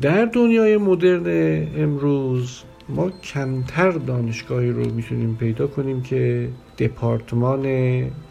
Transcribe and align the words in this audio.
در 0.00 0.24
دنیای 0.24 0.76
مدرن 0.76 1.68
امروز 1.76 2.62
ما 2.88 3.10
کمتر 3.10 3.90
دانشگاهی 3.90 4.70
رو 4.70 4.92
می‌تونیم 4.92 5.36
پیدا 5.36 5.66
کنیم 5.66 6.02
که 6.02 6.48
دپارتمان 6.78 7.66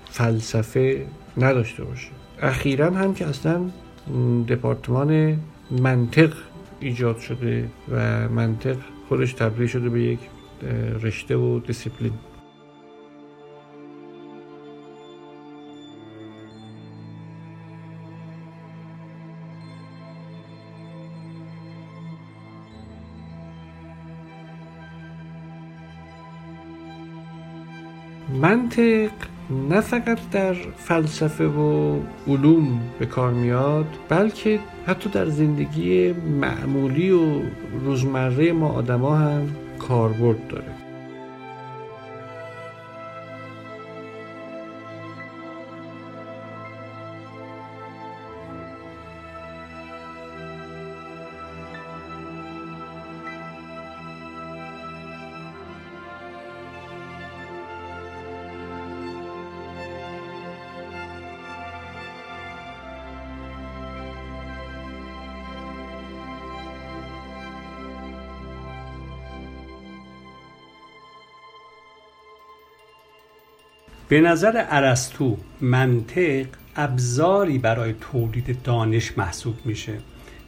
فلسفه 0.06 1.06
نداشته 1.38 1.84
باشه 1.84 2.10
اخیرا 2.42 2.92
هم 2.92 3.14
که 3.14 3.26
اصلا 3.26 3.62
دپارتمان 4.48 5.38
منطق 5.72 6.34
ایجاد 6.80 7.20
شده 7.20 7.70
و 7.92 8.30
منطق 8.30 8.78
خودش 9.10 9.34
تبدیل 9.34 9.68
شده 9.68 9.90
به 9.90 10.04
یک 10.04 10.20
رشته 11.02 11.36
و 11.36 11.60
دیسیپلین 11.60 12.14
منطق 28.44 29.10
نه 29.70 29.82
فقط 29.82 30.20
در 30.32 30.54
فلسفه 30.78 31.48
و 31.48 32.00
علوم 32.28 32.82
به 33.00 33.06
کار 33.06 33.32
میاد 33.32 33.86
بلکه 34.10 34.60
حتی 34.88 35.10
در 35.10 35.26
زندگی 35.26 36.14
معمولی 36.14 37.12
و 37.12 37.42
روزمره 37.86 38.52
ما 38.52 38.70
آدما 38.70 39.16
هم 39.16 39.56
کاربرد 39.80 40.48
داره. 40.48 40.83
به 74.10 74.22
نظر 74.22 74.66
ارسطو 74.70 75.38
منطق 75.62 76.46
ابزاری 76.76 77.58
برای 77.58 77.94
تولید 78.02 78.62
دانش 78.64 79.18
محسوب 79.18 79.56
میشه 79.66 79.94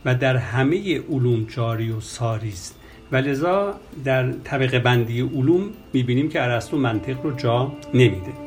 و 0.05 0.15
در 0.15 0.37
همه 0.37 0.99
علوم 0.99 1.43
جاری 1.43 1.91
و 1.91 1.99
ساری 1.99 2.49
است 2.49 2.75
و 3.11 3.15
لذا 3.15 3.79
در 4.03 4.31
طبقه 4.31 4.79
بندی 4.79 5.21
علوم 5.21 5.69
می‌بینیم 5.93 6.29
که 6.29 6.43
ارسطو 6.43 6.77
منطق 6.77 7.21
رو 7.23 7.31
جا 7.31 7.71
نمیده. 7.93 8.44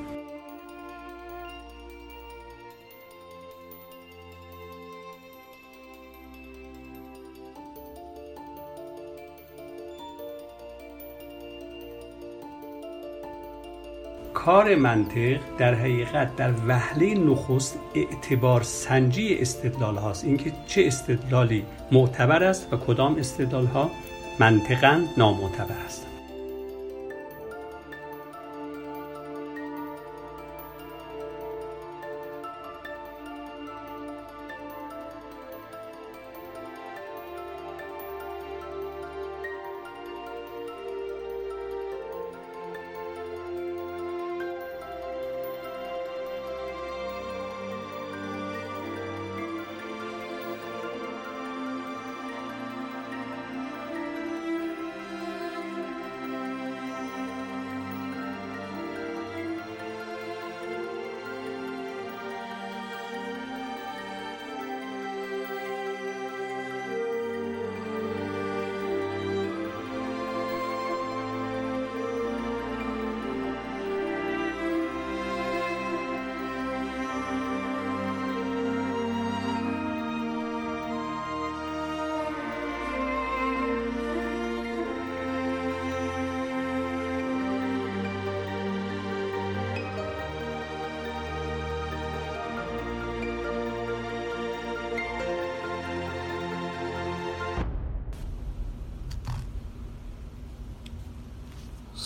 کار 14.48 14.74
منطق 14.74 15.40
در 15.58 15.74
حقیقت 15.74 16.36
در 16.36 16.52
وهله 16.68 17.14
نخست 17.14 17.78
اعتبار 17.94 18.62
سنجی 18.62 19.38
استدلال 19.38 19.96
هاست. 19.96 20.24
اینکه 20.24 20.52
چه 20.66 20.82
استدلالی 20.86 21.64
معتبر 21.92 22.44
است 22.44 22.72
و 22.72 22.76
کدام 22.76 23.16
استدلال 23.16 23.66
ها 23.66 23.90
منطقا 24.38 25.04
نامعتبر 25.16 25.76
است 25.86 26.06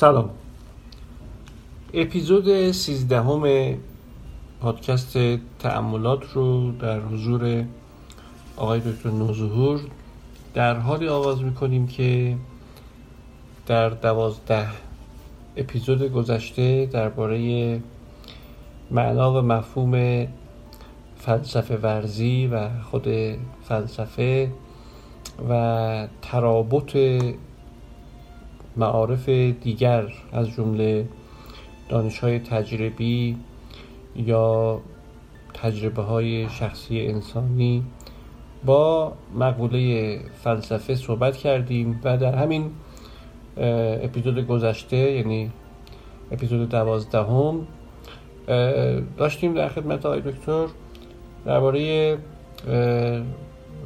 سلام. 0.02 0.30
اپیزود 1.94 2.70
سیزدهم 2.70 3.74
پادکست 4.60 5.18
تأملات 5.58 6.32
رو 6.32 6.72
در 6.72 7.00
حضور 7.00 7.64
آقای 8.56 8.80
دکتر 8.80 9.10
نوظهور 9.10 9.80
در 10.54 10.78
حالی 10.78 11.08
آغاز 11.08 11.42
می‌کنیم 11.42 11.86
که 11.86 12.36
در 13.66 13.88
دوازده 13.88 14.66
اپیزود 15.56 16.02
گذشته 16.02 16.86
درباره 16.86 17.80
معنا 18.90 19.32
و 19.32 19.42
مفهوم 19.42 20.26
فلسفه 21.16 21.76
ورزی 21.76 22.46
و 22.46 22.68
خود 22.90 23.08
فلسفه 23.68 24.52
و 25.48 26.08
ترابط 26.22 26.96
معارف 28.76 29.28
دیگر 29.28 30.12
از 30.32 30.48
جمله 30.50 31.08
دانش 31.88 32.18
های 32.18 32.38
تجربی 32.38 33.36
یا 34.16 34.80
تجربه 35.54 36.02
های 36.02 36.48
شخصی 36.48 37.06
انسانی 37.06 37.82
با 38.64 39.12
مقوله 39.34 40.18
فلسفه 40.44 40.94
صحبت 40.94 41.36
کردیم 41.36 42.00
و 42.04 42.16
در 42.18 42.34
همین 42.34 42.70
اپیزود 44.02 44.46
گذشته 44.46 44.96
یعنی 44.96 45.50
اپیزود 46.32 46.68
دوازدهم 46.68 47.66
داشتیم 49.16 49.54
در 49.54 49.68
خدمت 49.68 50.06
آقای 50.06 50.20
دکتر 50.20 50.66
درباره 51.46 52.18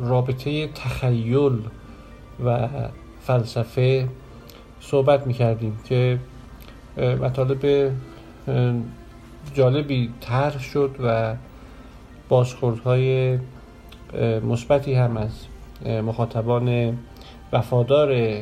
رابطه 0.01 0.67
تخیل 0.67 1.59
و 2.45 2.69
فلسفه 3.21 4.09
صحبت 4.91 5.27
می‌کردیم 5.27 5.79
که 5.85 6.19
مطالب 6.97 7.93
جالبی 9.55 10.11
طرح 10.21 10.59
شد 10.59 10.97
و 11.05 11.35
بازخوردهای 12.29 13.39
مثبتی 14.49 14.95
هم 14.95 15.17
از 15.17 15.31
مخاطبان 15.87 16.99
وفادار 17.53 18.41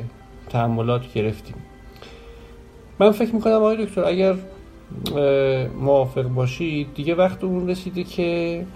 تعملات 0.49 1.13
گرفتیم. 1.13 1.57
من 2.99 3.11
فکر 3.11 3.35
می‌کنم 3.35 3.53
آقای 3.53 3.87
دکتر 3.87 4.05
اگر 4.05 4.35
موافق 5.81 6.23
باشید 6.23 6.95
دیگه 6.95 7.15
وقت 7.15 7.45
اون 7.45 7.69
رسیده 7.69 8.05
که 8.05 8.67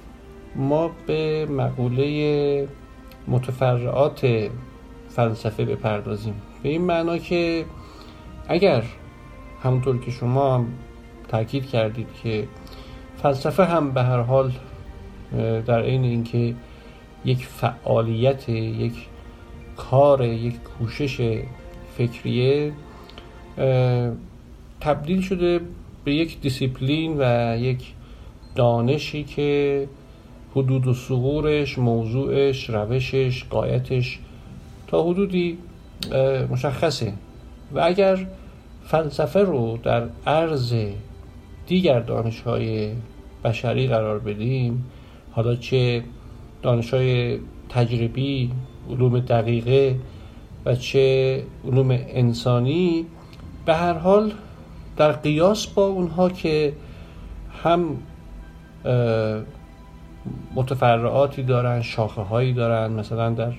ما 0.57 0.91
به 1.07 1.47
مقوله 1.47 2.69
متفرعات 3.29 4.49
فلسفه 5.09 5.65
بپردازیم. 5.65 6.35
به 6.63 6.69
این 6.69 6.83
معنا 6.83 7.19
که 7.19 7.65
اگر 8.49 8.85
همونطور 9.63 9.99
که 9.99 10.11
شما 10.11 10.55
هم 10.55 10.67
تاکید 11.29 11.67
کردید 11.67 12.09
که 12.23 12.49
فلسفه 13.23 13.65
هم 13.65 13.91
به 13.91 14.03
هر 14.03 14.21
حال 14.21 14.53
در 15.67 15.83
عین 15.83 16.05
اینکه 16.05 16.55
یک 17.25 17.47
فعالیت 17.47 18.49
یک 18.49 19.07
کار 19.77 20.25
یک 20.25 20.55
کوشش 20.63 21.41
فکریه 21.97 22.73
تبدیل 24.81 25.21
شده 25.21 25.61
به 26.05 26.15
یک 26.15 26.41
دیسیپلین 26.41 27.17
و 27.19 27.57
یک 27.59 27.93
دانشی 28.55 29.25
که 29.25 29.89
حدود 30.57 30.87
و 30.87 30.95
سغورش 30.95 31.79
موضوعش 31.79 32.71
روشش 32.71 33.45
قایتش 33.45 34.19
تا 34.87 35.03
حدودی 35.03 35.59
مشخصه. 36.51 37.13
و 37.75 37.81
اگر 37.81 38.27
فلسفه 38.85 39.41
رو 39.41 39.79
در 39.83 40.09
عرض 40.27 40.75
دیگر 41.67 42.01
دانش 42.01 42.41
های 42.41 42.91
بشری 43.45 43.87
قرار 43.87 44.19
بدیم 44.19 44.85
حالا 45.31 45.55
چه 45.55 46.03
دانش 46.63 46.95
های 46.95 47.39
تجربی 47.69 48.53
علوم 48.91 49.21
دقیقه 49.21 49.97
و 50.65 50.75
چه 50.75 51.43
علوم 51.65 51.91
انسانی 51.91 53.07
به 53.67 53.75
هر 53.75 53.93
حال 53.93 54.33
در 54.97 55.13
قیاس 55.13 55.67
با 55.67 55.87
اونها 55.87 56.29
که 56.29 56.73
هم 57.63 57.97
متفرعاتی 60.55 61.43
دارن 61.43 61.83
شاخه 61.83 62.23
هایی 62.23 62.53
دارن 62.53 62.93
مثلا 62.93 63.31
در 63.31 63.53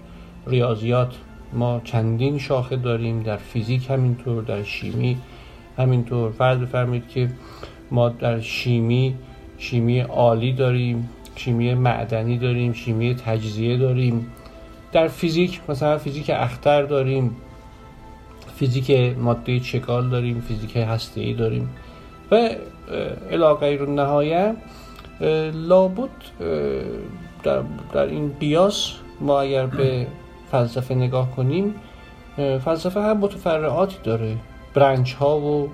ریاضیات 0.48 1.16
ما 1.54 1.82
چندین 1.84 2.38
شاخه 2.38 2.76
داریم 2.76 3.24
در 3.24 3.38
فیزیک 3.38 3.90
همینطور 3.90 4.44
در 4.44 4.64
شیمی 4.64 5.18
همینطور. 5.78 6.32
فرض 6.32 6.58
بفرمایید 6.58 7.08
که 7.08 7.30
ما 7.92 8.10
در 8.10 8.40
شیمی 8.40 9.16
شیمی 9.58 10.00
عالی 10.00 10.54
داریم 10.54 11.10
شیمی 11.36 11.74
معدنی 11.74 12.38
داریم 12.38 12.74
شیمی 12.74 13.16
تجزیه 13.16 13.78
داریم. 13.78 14.28
در 14.92 15.08
فیزیک 15.08 15.62
مثلا 15.70 15.98
فیزیک 15.98 16.30
اختر 16.30 16.84
داریم 16.84 17.36
فیزیک 18.56 19.18
ماده 19.18 19.60
چکال 19.60 20.10
داریم 20.10 20.42
فیزیک 20.42 20.76
هسته 20.76 21.34
داریم. 21.34 21.70
و 22.32 22.50
علاقه 23.32 23.76
رو 23.76 23.94
نهایه 23.94 24.56
لابد 25.54 26.10
در, 27.44 27.62
در 27.94 28.06
این 28.06 28.36
قیاس 28.40 28.94
ما 29.22 29.42
اگر 29.42 29.66
به 29.66 30.08
فلسفه 30.52 30.96
نگاه 30.96 31.36
کنیم 31.36 31.76
فلسفه 32.38 33.02
هم 33.02 33.18
متفرعاتی 33.18 33.98
داره. 34.04 34.38
برنچ 34.74 35.14
ها 35.14 35.40
و 35.40 35.70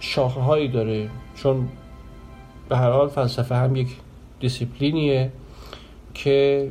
شاخه 0.00 0.40
هایی 0.40 0.68
داره. 0.68 1.10
چون 1.34 1.68
به 2.68 2.76
هر 2.76 2.90
حال 2.90 3.08
فلسفه 3.08 3.54
هم 3.54 3.76
یک 3.76 3.88
دیسیپلینیه 4.40 5.32
که 6.14 6.70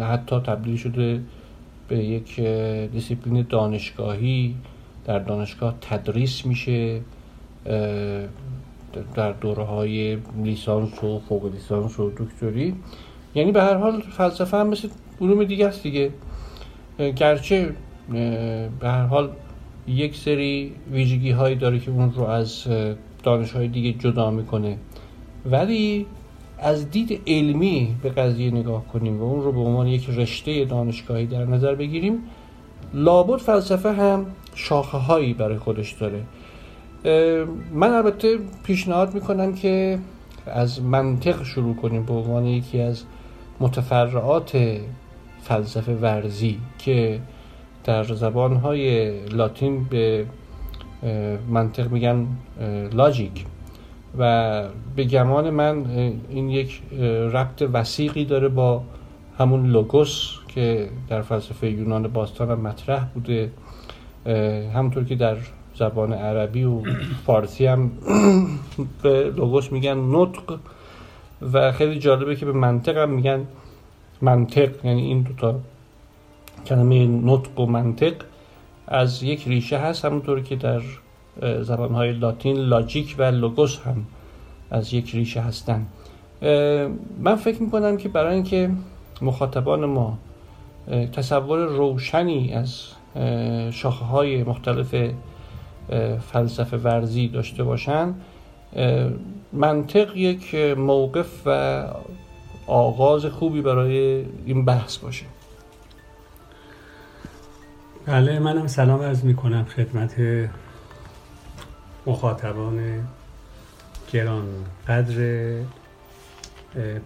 حتی 0.00 0.40
تبدیل 0.40 0.76
شده 0.76 1.20
به 1.88 1.96
یک 1.96 2.40
دیسیپلین 2.92 3.46
دانشگاهی. 3.48 4.54
در 5.04 5.18
دانشگاه 5.18 5.74
تدریس 5.80 6.46
میشه 6.46 7.00
در 9.14 9.32
دوره 9.32 9.64
های 9.64 10.18
لیسانس 10.42 11.04
و 11.04 11.20
فوق 11.28 11.52
لیسانس 11.52 12.00
و 12.00 12.10
دکتری. 12.16 12.74
یعنی 13.34 13.52
به 13.52 13.62
هر 13.62 13.74
حال 13.74 14.00
فلسفه 14.00 14.56
هم 14.56 14.66
مثل 14.66 14.88
علوم 15.20 15.44
دیگه 15.44 15.66
است 15.66 15.82
دیگه. 15.82 16.10
گرچه 16.98 17.72
به 18.80 18.88
هر 18.88 19.06
حال 19.06 19.30
یک 19.86 20.16
سری 20.16 20.72
ویژگی 20.92 21.30
هایی 21.30 21.56
داره 21.56 21.78
که 21.78 21.90
اون 21.90 22.12
رو 22.12 22.24
از 22.24 22.66
دانش 23.22 23.52
های 23.52 23.68
دیگه 23.68 23.92
جدا 23.92 24.30
می‌کنه. 24.30 24.78
ولی 25.46 26.06
از 26.58 26.90
دید 26.90 27.20
علمی 27.26 27.96
به 28.02 28.08
قضیه 28.08 28.50
نگاه 28.50 28.84
کنیم 28.86 29.20
و 29.20 29.22
اون 29.22 29.42
رو 29.42 29.52
به 29.52 29.60
عنوان 29.60 29.86
یک 29.86 30.10
رشته 30.10 30.64
دانشگاهی 30.64 31.26
در 31.26 31.44
نظر 31.44 31.74
بگیریم 31.74 32.18
لابد 32.94 33.36
فلسفه 33.36 33.92
هم 33.92 34.26
شاخه 34.54 34.98
هایی 34.98 35.34
برای 35.34 35.58
خودش 35.58 35.92
داره. 35.92 36.22
من 37.72 37.90
البته 37.90 38.38
پیشنهاد 38.64 39.14
می‌کنم 39.14 39.54
که 39.54 39.98
از 40.46 40.82
منطق 40.82 41.42
شروع 41.42 41.74
کنیم 41.74 42.04
به 42.04 42.12
عنوان 42.12 42.46
یکی 42.46 42.80
از 42.80 43.04
متفرعات 43.60 44.80
فلسفه 45.44 45.94
ورزی 45.94 46.58
که 46.78 47.20
در 47.84 48.04
زبانهای 48.04 49.12
لاتین 49.26 49.84
به 49.84 50.26
منطق 51.48 51.90
میگن 51.92 52.26
لاجیک. 52.92 53.44
و 54.18 54.62
به 54.96 55.04
گمان 55.04 55.50
من 55.50 55.84
این 56.28 56.50
یک 56.50 56.82
ربط 57.32 57.62
وسیقی 57.72 58.24
داره 58.24 58.48
با 58.48 58.82
همون 59.38 59.66
لوگوس 59.66 60.30
که 60.48 60.88
در 61.08 61.22
فلسفه 61.22 61.70
یونان 61.70 62.08
باستان 62.08 62.50
هم 62.50 62.60
مطرح 62.60 63.04
بوده. 63.04 63.50
همونطور 64.74 65.04
که 65.04 65.14
در 65.14 65.36
زبان 65.74 66.12
عربی 66.12 66.64
و 66.64 66.82
فارسی 67.26 67.66
هم 67.66 67.90
به 69.02 69.32
لوگوس 69.36 69.72
میگن 69.72 69.98
نطق. 69.98 70.58
و 71.52 71.72
خیلی 71.72 71.98
جالبه 71.98 72.36
که 72.36 72.46
به 72.46 72.52
منطق 72.52 72.96
هم 72.96 73.10
میگن 73.10 73.46
منطق 74.22 74.84
یعنی 74.84 75.02
این 75.02 75.22
دوتا 75.22 75.60
کلمه 76.66 77.06
نطق 77.06 77.60
و 77.60 77.66
منطق 77.66 78.14
از 78.86 79.22
یک 79.22 79.48
ریشه 79.48 79.78
هست 79.78 80.04
همونطور 80.04 80.40
که 80.40 80.56
در 80.56 80.82
زبانهای 81.62 82.12
لاتین 82.12 82.56
لاجیک 82.56 83.14
و 83.18 83.22
لوگوس 83.22 83.78
هم 83.78 84.06
از 84.70 84.94
یک 84.94 85.14
ریشه 85.14 85.40
هستن. 85.40 85.86
من 87.18 87.36
فکر 87.36 87.62
می‌کنم 87.62 87.96
که 87.96 88.08
برای 88.08 88.34
اینکه 88.34 88.70
مخاطبان 89.22 89.84
ما 89.84 90.18
تصور 91.12 91.58
روشنی 91.58 92.52
از 92.52 92.82
شاخه 93.72 94.04
های 94.04 94.42
مختلف 94.42 94.94
فلسفه 96.32 96.76
ورزی 96.76 97.28
داشته 97.28 97.64
باشن 97.64 98.14
منطق 99.52 100.16
یک 100.16 100.54
موقف 100.76 101.42
و 101.46 101.84
آغاز 102.66 103.26
خوبی 103.26 103.62
برای 103.62 104.24
این 104.46 104.64
بحث 104.64 104.96
باشه. 104.96 105.26
بله 108.06 108.38
منم 108.38 108.66
سلام 108.66 109.02
عرض 109.02 109.24
می 109.24 109.36
کنم 109.36 109.64
خدمت 109.64 110.14
مخاطبان 112.06 113.08
گران 114.12 114.48
قدر 114.88 115.54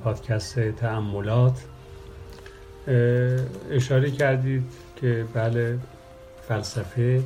پادکست 0.04 0.60
تعملات 0.60 1.64
اشاره 3.70 4.10
کردید 4.10 4.72
که 4.96 5.24
بله 5.34 5.78
فلسفه 6.48 7.22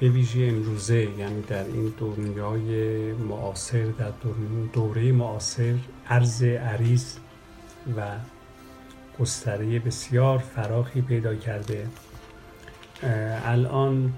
به 0.00 0.08
ویژه 0.08 0.40
امروزه 0.40 1.08
یعنی 1.18 1.42
در 1.42 1.64
این 1.64 1.94
دنیای 1.98 3.12
معاصر 3.12 3.84
در 3.84 4.12
دوره 4.72 5.12
معاصر 5.12 5.74
عرض 6.08 6.42
عریض 6.42 7.16
و 7.96 8.02
گستره 9.20 9.78
بسیار 9.78 10.38
فراخی 10.38 11.00
پیدا 11.00 11.34
کرده. 11.34 11.86
الان 13.44 14.12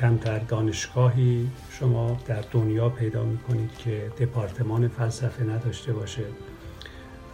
کمتر 0.00 0.38
دانشگاهی 0.38 1.50
شما 1.70 2.20
در 2.26 2.44
دنیا 2.52 2.88
پیدا 2.88 3.24
می 3.24 3.38
کنید 3.38 3.70
که 3.78 4.12
دپارتمان 4.18 4.88
فلسفه 4.88 5.44
نداشته 5.44 5.92
باشه. 5.92 6.24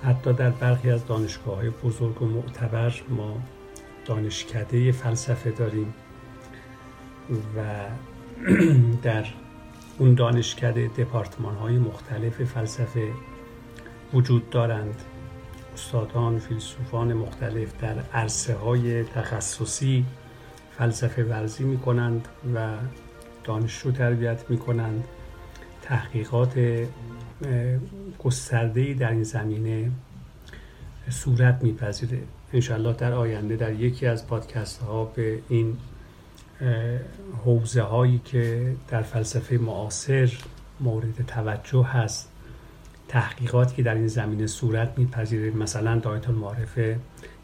حتی 0.03 0.33
در 0.33 0.51
برخی 0.51 0.91
از 0.91 1.07
دانشگاه 1.07 1.57
های 1.57 1.71
بزرگ 1.71 2.23
و 2.23 2.27
معتبر 2.27 2.95
ما 3.09 3.43
دانشکده 4.07 4.93
فلسفه 4.93 5.51
داریم. 5.51 5.95
و 7.31 7.85
در 9.03 9.27
اون 9.99 10.15
دانشکده 10.15 10.91
دپارتمان 10.99 11.55
های 11.55 11.79
مختلف 11.79 12.45
فلسفه 12.45 13.09
وجود 14.15 14.51
دارند. 14.51 14.95
استادان 15.75 16.39
فیلسوفان 16.39 17.13
مختلف 17.13 17.73
در 17.81 17.95
عرصه 18.13 18.55
های 18.55 19.05
تخصصی 19.05 20.05
فلسفه 20.79 21.25
ورزی 21.25 21.65
می 21.65 21.79
کنند 21.79 22.29
و 22.55 22.77
دانشجو 23.45 23.91
تربیت 23.91 24.51
می 24.51 24.59
کنند 24.59 25.05
تحقیقات 25.83 26.55
گسترده‌ای 28.19 28.95
در 28.95 29.11
این 29.11 29.23
زمینه 29.23 29.91
صورت 31.11 31.63
میپذیره. 31.63 32.19
انشالله 32.53 32.93
در 32.93 33.13
آینده 33.13 33.57
در 33.57 33.73
یکی 33.73 34.07
از 34.07 34.27
پادکست 34.27 34.83
ها 34.83 35.05
به 35.05 35.39
این 35.49 35.77
حوزه 37.45 37.83
هایی 37.83 38.21
که 38.25 38.75
در 38.89 39.03
فلسفه 39.03 39.57
معاصر 39.57 40.33
مورد 40.81 41.27
توجه 41.27 41.85
هست 41.85 42.33
تحقیقاتی 43.09 43.77
که 43.77 43.83
در 43.83 43.95
این 43.95 44.07
زمینه 44.07 44.47
صورت 44.47 44.99
میپذیره 44.99 45.51
مثلا 45.51 45.99
دایت 45.99 46.29
المعارف 46.29 46.79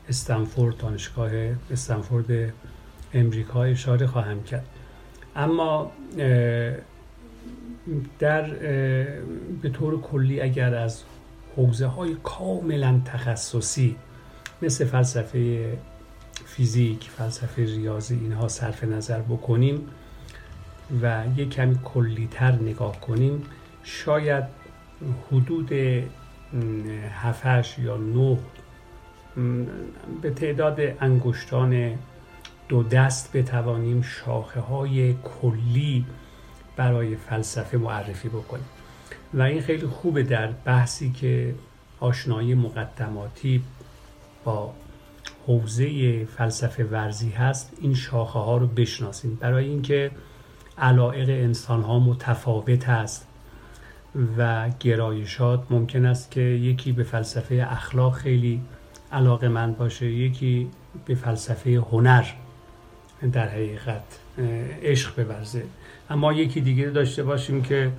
استنفورد 0.09 0.76
دانشگاه 0.76 1.30
استنفورد 1.71 2.52
امریکا 3.14 3.64
اشاره 3.64 4.06
خواهم 4.06 4.42
کرد. 4.42 4.66
اما 5.37 5.92
در 8.18 8.42
به 9.62 9.71
طور 9.73 10.00
کلی 10.00 10.40
اگر 10.40 10.75
از 10.75 11.02
حوزه 11.56 11.87
های 11.87 12.16
کاملا 12.23 13.00
تخصصی 13.04 13.97
مثل 14.62 14.85
فلسفه 14.85 15.73
فیزیک 16.57 17.11
فلسفه 17.11 17.65
ریاضی 17.65 18.15
اینها 18.15 18.49
صرف 18.49 18.85
نظر 18.85 19.21
بکنیم 19.21 19.89
و 21.03 21.25
یک 21.37 21.51
کمی 21.51 21.79
کلیتر 21.85 22.53
نگاه 22.53 23.01
کنیم 23.01 23.43
شاید 23.83 24.45
حدود 25.31 25.73
هفتش 27.11 27.79
یا 27.79 27.97
نه 27.97 28.39
به 30.23 30.31
تعداد 30.31 30.81
انگشتان 31.01 31.99
دو 32.69 32.83
دست 32.83 33.37
بتوانیم 33.37 34.03
شاخه 34.03 34.61
های 34.61 35.15
کلی 35.15 36.05
برای 36.77 37.17
فلسفه 37.17 37.79
معرفی 37.79 38.29
بکنیم. 38.29 38.67
و 39.35 39.43
این 39.43 39.61
خیلی 39.61 39.87
خوبه 39.87 40.23
در 40.23 40.47
بحثی 40.47 41.13
که 41.13 41.55
آشنایی 42.01 42.55
مقدماتی 42.55 43.63
با 44.45 44.75
حوزه 45.47 46.25
فلسفه 46.25 46.85
ورزی 46.85 47.31
هست 47.31 47.73
این 47.81 47.95
شاخه 47.95 48.39
ها 48.39 48.57
رو 48.57 48.67
بشناسیم 48.67 49.39
برای 49.41 49.65
اینکه 49.65 50.11
علائق 50.79 51.29
انسان 51.29 51.83
ها 51.83 51.99
متفاوت 51.99 52.89
است 52.89 53.27
و 54.39 54.71
گرایشات 54.81 55.65
ممکن 55.71 56.07
است 56.07 56.31
که 56.31 56.41
یکی 56.41 56.93
به 56.93 57.03
فلسفه 57.03 57.67
اخلاق 57.71 58.15
خیلی 58.15 58.61
علاقه 59.13 59.49
من 59.49 59.73
باشه 59.73 60.07
یکی 60.07 60.71
به 61.05 61.15
فلسفه 61.15 61.83
هنر 61.91 62.25
در 63.33 63.49
حقیقت 63.49 64.03
عشق 64.83 65.25
بورزه. 65.25 65.65
اما 66.11 66.33
یکی 66.33 66.61
دیگه 66.61 66.85
داشته 66.85 67.23
باشیم 67.23 67.63
که 67.63 67.93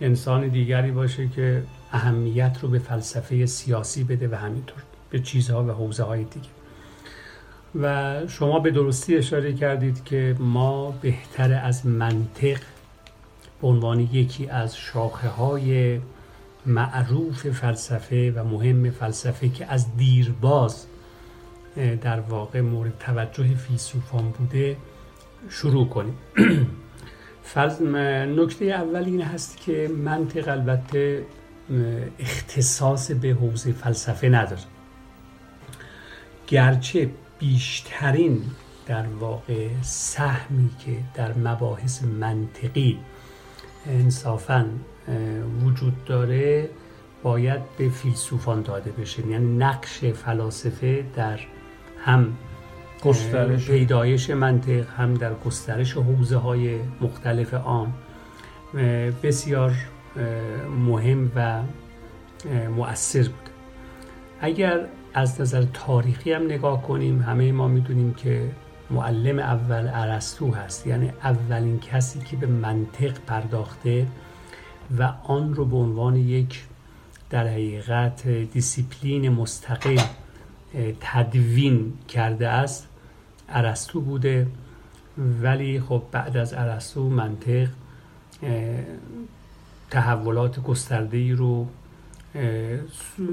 انسان 0.00 0.48
دیگری 0.48 0.90
باشه 0.90 1.28
که 1.28 1.62
اهمیت 1.92 2.58
رو 2.62 2.68
به 2.68 2.78
فلسفه 2.78 3.46
سیاسی 3.46 4.04
بده 4.04 4.28
و 4.28 4.34
همینطور 4.34 4.82
به 5.10 5.18
چیزها 5.18 5.64
و 5.64 5.70
حوزه 5.70 6.02
های 6.02 6.24
دیگه. 6.24 6.48
و 7.74 8.16
شما 8.26 8.58
به 8.58 8.70
درستی 8.70 9.16
اشاره 9.16 9.52
کردید 9.52 10.04
که 10.04 10.36
ما 10.38 10.90
بهتر 10.90 11.60
از 11.64 11.86
منطق 11.86 12.58
به 13.62 13.68
عنوان 13.68 14.00
یکی 14.00 14.48
از 14.48 14.76
شاخه 14.76 15.28
های 15.28 16.00
معروف 16.66 17.50
فلسفه 17.50 18.32
و 18.36 18.44
مهم 18.44 18.90
فلسفه 18.90 19.48
که 19.48 19.66
از 19.66 19.96
دیرباز 19.96 20.86
در 22.00 22.20
واقع 22.20 22.60
مورد 22.60 22.92
توجه 22.98 23.54
فیلسوفان 23.54 24.30
بوده 24.30 24.76
شروع 25.48 25.88
کنیم. 25.88 26.14
نکته 28.36 28.64
اول 28.64 29.04
این 29.04 29.22
هست 29.22 29.60
که 29.60 29.90
منطق 30.04 30.48
البته 30.48 31.26
اختصاص 32.18 33.10
به 33.10 33.28
حوزه 33.28 33.72
فلسفه 33.72 34.28
نداره. 34.28 34.62
گرچه 36.46 37.10
بیشترین 37.40 38.42
در 38.86 39.06
واقع 39.06 39.68
سهمی 39.82 40.70
که 40.84 40.96
در 41.14 41.32
مباحث 41.32 42.04
منطقی 42.04 42.98
انصافا 43.86 44.66
وجود 45.64 46.04
داره 46.04 46.70
باید 47.22 47.60
به 47.78 47.88
فیلسوفان 47.88 48.62
داده 48.62 48.90
بشه. 48.90 49.26
یعنی 49.26 49.56
نقش 49.56 50.04
فلاسفه 50.04 51.04
در 51.16 51.40
هم 52.04 52.36
گسترش 53.04 53.70
پیدایش 53.70 54.30
منطق 54.30 54.86
هم 54.96 55.14
در 55.14 55.34
گسترش 55.34 55.92
حوزه 55.92 56.36
های 56.36 56.78
مختلف 57.00 57.54
آن 57.54 57.92
بسیار 59.22 59.72
مهم 60.88 61.32
و 61.36 61.62
مؤثر 62.76 63.22
بود. 63.22 63.50
اگر 64.40 64.86
از 65.14 65.40
نظر 65.40 65.64
تاریخی 65.74 66.32
هم 66.32 66.44
نگاه 66.44 66.82
کنیم 66.82 67.22
همه 67.22 67.52
ما 67.52 67.68
می‌دونیم 67.68 68.14
که 68.14 68.50
معلم 68.90 69.38
اول 69.38 69.90
ارسطو 69.92 70.54
هست. 70.54 70.86
یعنی 70.86 71.12
اولین 71.22 71.80
کسی 71.80 72.18
که 72.18 72.36
به 72.36 72.46
منطق 72.46 73.18
پرداخته 73.26 74.06
و 74.98 75.12
آن 75.24 75.54
رو 75.54 75.64
به 75.64 75.76
عنوان 75.76 76.16
یک 76.16 76.64
در 77.30 77.46
حقیقت 77.46 78.28
دیسیپلین 78.28 79.28
مستقل 79.28 80.00
تدوین 81.00 81.92
کرده 82.08 82.48
است 82.48 82.88
ارسطو 83.48 84.00
بوده. 84.00 84.46
ولی 85.42 85.80
خب 85.80 86.02
بعد 86.12 86.36
از 86.36 86.54
ارسطو 86.54 87.08
منطق 87.08 87.68
تحولات 89.90 90.62
گسترده 90.62 91.34
رو 91.34 91.66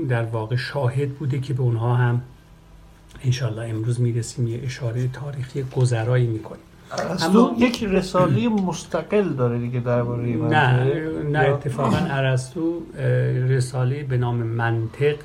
در 0.10 0.24
واقع 0.24 0.56
شاهد 0.56 1.10
بوده 1.10 1.39
که 1.39 1.54
به 1.54 1.62
اونها 1.62 1.96
هم 1.96 2.22
انشالله 3.24 3.70
امروز 3.70 4.01
می‌رسیم 4.01 4.48
یه 4.48 4.62
اشاره 4.63 5.08
تاریخی 5.08 5.63
گذرایی 5.63 6.27
می‌کنیم. 6.27 6.63
اما 7.22 7.56
یک 7.58 7.84
رساله 7.84 8.50
مستقل 8.50 9.30
داره 9.30 9.60
دیگه 9.60 9.80
درباره 9.80 10.24
نه 10.24 10.84
نه 11.24 11.39
اتفاقا 11.39 11.98
ارسطو 11.98 12.82
رساله 13.48 14.04
به 14.04 14.18
نام 14.18 14.36
منطق 14.36 15.16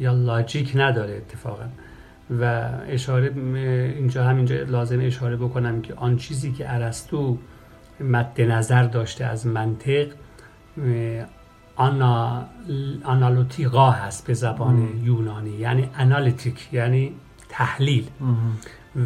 یا 0.00 0.12
لاجیک 0.12 0.72
نداره 0.74 1.16
اتفاقا. 1.16 1.64
و 2.40 2.68
اشاره 2.88 3.32
اینجا 3.96 4.24
همینجا 4.24 4.62
لازم 4.62 5.00
اشاره 5.00 5.36
بکنم 5.36 5.82
که 5.82 5.94
آن 5.94 6.16
چیزی 6.16 6.52
که 6.52 6.74
ارسطو 6.74 7.38
مد 8.00 8.40
نظر 8.40 8.82
داشته 8.82 9.24
از 9.24 9.46
منطق 9.46 10.06
آنا 11.76 12.44
آنالوتیقا 13.04 13.90
هست 13.90 14.26
به 14.26 14.34
زبان 14.34 15.00
یونانی 15.04 15.50
یعنی 15.50 15.88
انالیتیک 15.98 16.68
یعنی 16.72 17.12
تحلیل. 17.48 18.08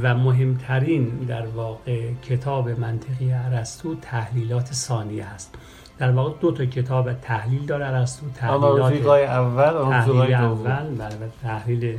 و 0.03 0.15
مهمترین 0.15 1.09
در 1.09 1.47
واقع 1.47 2.12
کتاب 2.12 2.69
منطقی 2.69 3.33
ارسطو 3.33 3.95
تحلیلات 3.95 4.73
ثانیه 4.73 5.25
هست 5.25 5.55
در 5.99 6.11
واقع 6.11 6.33
دو 6.41 6.53
تا 6.53 6.65
کتاب 6.65 7.12
تحلیل 7.12 7.67
داره 7.67 7.87
ارسطو 7.87 8.27
تحلیلات 8.35 9.07
اول 9.07 9.91
تحلیل 9.91 10.35
اول 10.35 10.83
بله، 10.95 11.31
تحلیل 11.43 11.99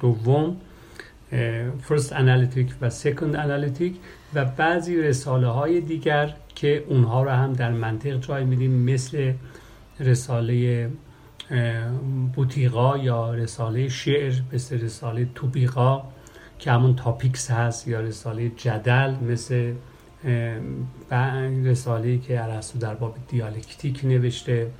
دوم. 0.00 0.56
فرست 1.82 2.12
انالیتیک 2.12 2.74
و 2.80 2.90
سکند 2.90 3.36
انالیتیک 3.36 3.96
و 4.34 4.44
بعضی 4.44 4.96
رساله 4.96 5.46
های 5.46 5.80
دیگر 5.80 6.34
که 6.54 6.84
اونها 6.88 7.22
رو 7.22 7.30
هم 7.30 7.52
در 7.52 7.72
منطق 7.72 8.20
جای 8.20 8.44
میدیم 8.44 8.70
مثل 8.70 9.32
رساله 10.00 10.90
بوتیقا 12.34 12.98
یا 12.98 13.34
رساله 13.34 13.88
شعر 13.88 14.34
مثل 14.52 14.80
رساله 14.80 15.28
طوبیقا 15.34 16.02
که 16.58 16.72
همون 16.72 16.96
Topics 16.96 17.50
هست 17.50 17.88
یا 17.88 18.00
رساله 18.00 18.48
جدل 18.48 19.14
مثل 19.14 19.72
رساله 21.64 22.18
که 22.18 22.44
ارسطو 22.44 22.78
در 22.78 22.94
باب 22.94 23.16
دیالکتیک 23.28 24.04
نوشته 24.04 24.70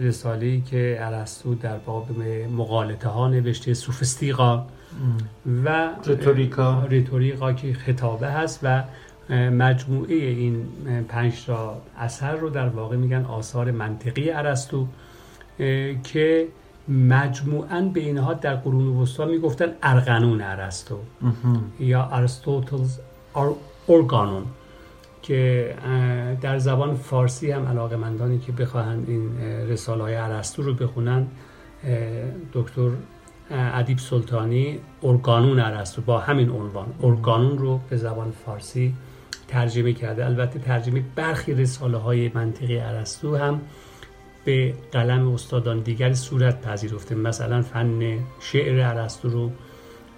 رساله 0.00 0.60
که 0.60 0.96
ارسطو 1.00 1.54
در 1.54 1.78
باب 1.78 2.06
مقالطه 2.56 3.08
ها 3.08 3.28
نوشته 3.28 3.74
سوفسطیقا 3.74 4.66
و 5.64 5.90
ریتوریکا 6.06 6.84
ریتوریکا 6.84 7.52
که 7.52 7.72
خطابه 7.72 8.28
هست 8.28 8.60
و 8.62 8.82
مجموعه 9.50 10.14
این 10.14 10.66
پنج 11.08 11.44
تا 11.44 11.82
اثر 11.98 12.36
رو 12.36 12.50
در 12.50 12.68
واقع 12.68 12.96
میگن 12.96 13.24
آثار 13.24 13.70
منطقی 13.70 14.30
ارسطو 14.30 14.86
که 16.04 16.48
مجموعا 16.88 17.90
به 17.94 18.00
اینها 18.00 18.34
در 18.34 18.54
قرون 18.54 18.86
وسطا 18.86 19.24
می‌گفتن 19.26 19.66
ارقانون 19.82 20.40
ارسطو. 20.40 20.98
یا 21.80 22.02
ارسطوتلز 22.02 22.98
ارگانون 23.88 24.42
که 25.22 25.74
در 26.40 26.58
زبان 26.58 26.94
فارسی 26.94 27.50
هم 27.50 27.66
علاقه 27.66 27.96
مندانی 27.96 28.38
که 28.38 28.52
بخواهند 28.52 29.08
این 29.08 29.40
رساله 29.68 30.02
های 30.02 30.14
ارسطو 30.14 30.62
رو 30.62 30.74
بخونن 30.74 31.26
دکتر 32.52 32.90
ادیب 33.50 33.98
سلطانی 33.98 34.78
ارگانون 35.02 35.60
ارسطو 35.60 36.02
با 36.02 36.18
همین 36.18 36.50
عنوان. 36.50 36.86
ارگانون 37.02 37.58
رو 37.58 37.80
به 37.90 37.96
زبان 37.96 38.30
فارسی 38.30 38.94
ترجمه 39.48 39.92
کرده. 39.92 40.26
البته 40.26 40.58
ترجمه 40.58 41.04
برخی 41.16 41.54
رساله 41.54 41.98
های 41.98 42.30
منطقی 42.34 42.78
ارسطو 42.78 43.36
هم 43.36 43.60
به 44.44 44.74
قلم 44.92 45.32
استادان 45.32 45.80
دیگر 45.80 46.12
صورت 46.12 46.60
پذیرفته. 46.60 47.14
مثلا 47.14 47.62
فن 47.62 48.18
شعر 48.40 48.80
ارسطو 48.80 49.28
رو 49.28 49.50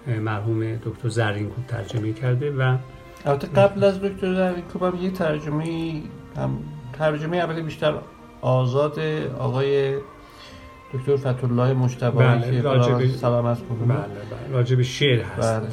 مرحوم 0.07 0.75
دکتر 0.75 1.09
زرینکوب 1.09 1.65
ترجمه 1.67 2.13
کرده 2.13 2.51
و 2.51 2.77
البته 3.25 3.47
قبل 3.47 3.83
از 3.83 4.01
دکتر 4.01 4.33
زرینکوب 4.33 4.83
هم 4.83 5.03
یه 5.03 5.11
ترجمه 5.11 6.01
هم 6.37 6.59
ترجمه 6.93 7.37
اولی 7.37 7.61
بیشتر 7.61 7.93
آزاد 8.41 8.99
آقای 9.39 9.97
دکتر 10.93 11.15
فتولای 11.15 11.73
مجتبی 11.73 12.17
بله، 12.17 12.51
که 12.51 12.61
راجب 12.61 13.07
سلام 13.07 13.45
از 13.45 13.57
بله 13.61 13.87
بله 13.87 14.07
راجب 14.51 14.81
شعر 14.81 15.21
هست. 15.21 15.59
بله. 15.59 15.69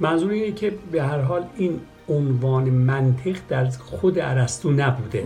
منظور 0.00 0.30
اینه 0.30 0.52
که 0.52 0.72
به 0.92 1.02
هر 1.02 1.20
حال 1.20 1.42
این 1.56 1.80
عنوان 2.08 2.64
منطق 2.70 3.36
در 3.48 3.68
خود 3.68 4.18
ارسطو 4.18 4.70
نبوده. 4.70 5.24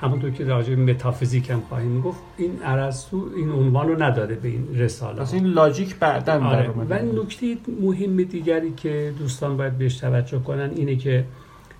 همونطور 0.00 0.30
که 0.30 0.44
راجع 0.44 0.74
به 0.74 0.92
متافیزیک 0.92 1.50
هم 1.50 1.60
خواهیم 1.68 2.00
گفت 2.00 2.20
این 2.36 2.52
ارسطو 2.64 3.28
این 3.36 3.50
عنوان 3.50 3.88
رو 3.88 4.02
نداده 4.02 4.34
به 4.34 4.48
این 4.48 4.68
رساله 4.74 5.20
پس 5.20 5.34
این 5.34 5.46
لاجیک 5.46 5.96
بعدا 5.96 6.44
آره. 6.44 6.70
و 6.70 7.22
نکته 7.22 7.56
مهم 7.82 8.16
دیگری 8.16 8.72
که 8.76 9.12
دوستان 9.18 9.56
باید 9.56 9.78
بهش 9.78 9.96
توجه 9.96 10.38
کنن 10.38 10.70
اینه 10.76 10.96
که 10.96 11.24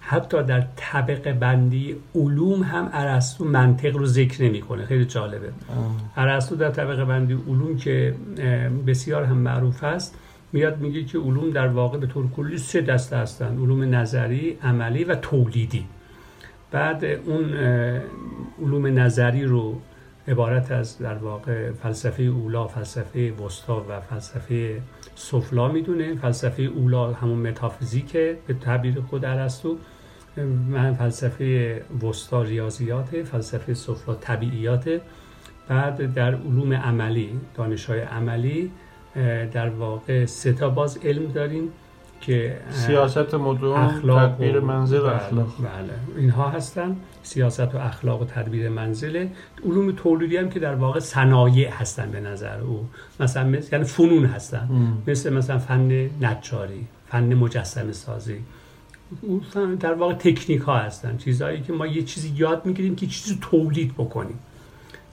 حتی 0.06 0.42
در 0.42 0.64
طبقه 0.76 1.32
بندی 1.32 1.96
علوم 2.14 2.62
هم 2.62 2.90
ارسطو 2.92 3.44
منطق 3.44 3.96
رو 3.96 4.06
ذکر 4.06 4.42
نمی‌کنه. 4.42 4.86
خیلی 4.86 5.04
جالبه. 5.04 5.48
ارسطو 6.16 6.56
در 6.56 6.70
طبقه 6.70 7.04
بندی 7.04 7.34
علوم 7.34 7.76
که 7.76 8.14
بسیار 8.86 9.24
هم 9.24 9.36
معروف 9.36 9.84
است 9.84 10.18
میاد 10.52 10.80
میگه 10.80 11.04
که 11.04 11.18
علوم 11.18 11.50
در 11.50 11.68
واقع 11.68 11.98
به 11.98 12.06
طور 12.06 12.30
کلی 12.30 12.58
سه 12.58 12.80
دسته 12.80 13.16
هستن 13.16 13.58
علوم 13.58 13.94
نظری 13.94 14.58
عملی 14.62 15.04
و 15.04 15.14
تولیدی. 15.14 15.86
بعد 16.70 17.04
اون 17.04 17.54
علوم 18.62 18.98
نظری 18.98 19.44
رو 19.44 19.80
عبارت 20.28 20.72
از 20.72 20.98
در 20.98 21.14
واقع 21.14 21.72
فلسفه 21.72 22.22
اولا 22.22 22.66
فلسفه 22.66 23.32
وسطا 23.32 23.84
و 23.88 24.00
فلسفه 24.00 24.82
سفلا 25.14 25.68
می‌دونه. 25.68 26.14
فلسفه 26.14 26.62
اولا 26.62 27.12
همون 27.12 27.38
متافیزیکه 27.48 28.36
به 28.46 28.54
تعبیر 28.54 29.00
خود 29.00 29.24
ارسطو. 29.24 29.78
من 30.42 30.94
فلسفه 30.94 31.82
وسطا 32.02 32.42
ریاضیات 32.42 33.22
فلسفه 33.22 33.74
سفلا 33.74 34.14
طبیعیات 34.14 35.00
بعد 35.68 36.14
در 36.14 36.34
علوم 36.34 36.72
عملی 36.72 37.30
دانش 37.54 37.84
های 37.84 38.00
عملی 38.00 38.70
در 39.52 39.68
واقع 39.68 40.24
سه 40.24 40.52
تا 40.52 40.68
باز 40.68 40.98
علم 41.04 41.32
داریم 41.32 41.68
که 42.20 42.56
سیاست 42.70 43.34
اخلاق 43.34 44.28
تدبیر 44.28 44.60
منزل 44.60 45.00
و 45.00 45.06
اخلاق. 45.06 45.48
بله. 45.58 45.92
اینها 46.16 46.48
هستن. 46.48 46.96
سیاست 47.22 47.74
و 47.74 47.78
اخلاق 47.78 48.22
و 48.22 48.24
تدبیر 48.24 48.68
منزل 48.68 49.26
علوم 49.64 49.92
تولیدی 49.92 50.36
هم 50.36 50.50
که 50.50 50.60
در 50.60 50.74
واقع 50.74 51.00
صنایع 51.00 51.70
هستن 51.70 52.10
به 52.10 52.20
نظر 52.20 52.60
او. 52.60 52.86
مثلا 53.20 53.44
مثل 53.44 53.68
یعنی 53.72 53.84
فنون 53.84 54.24
هستن. 54.24 54.68
مثل 55.06 55.32
مثلا 55.32 55.58
فن 55.58 56.10
نجاری 56.20 56.86
فن 57.06 57.34
مجسمه 57.34 57.92
سازی 57.92 58.38
در 59.80 59.94
واقع 59.94 60.14
تکنیک 60.14 60.60
ها 60.60 60.78
هستن. 60.78 61.16
چیزهایی 61.16 61.60
که 61.60 61.72
ما 61.72 61.86
یه 61.86 62.02
چیزی 62.02 62.32
یاد 62.36 62.66
می‌گیریم 62.66 62.96
که 62.96 63.06
چیزی 63.06 63.38
تولید 63.40 63.94
بکنیم. 63.94 64.38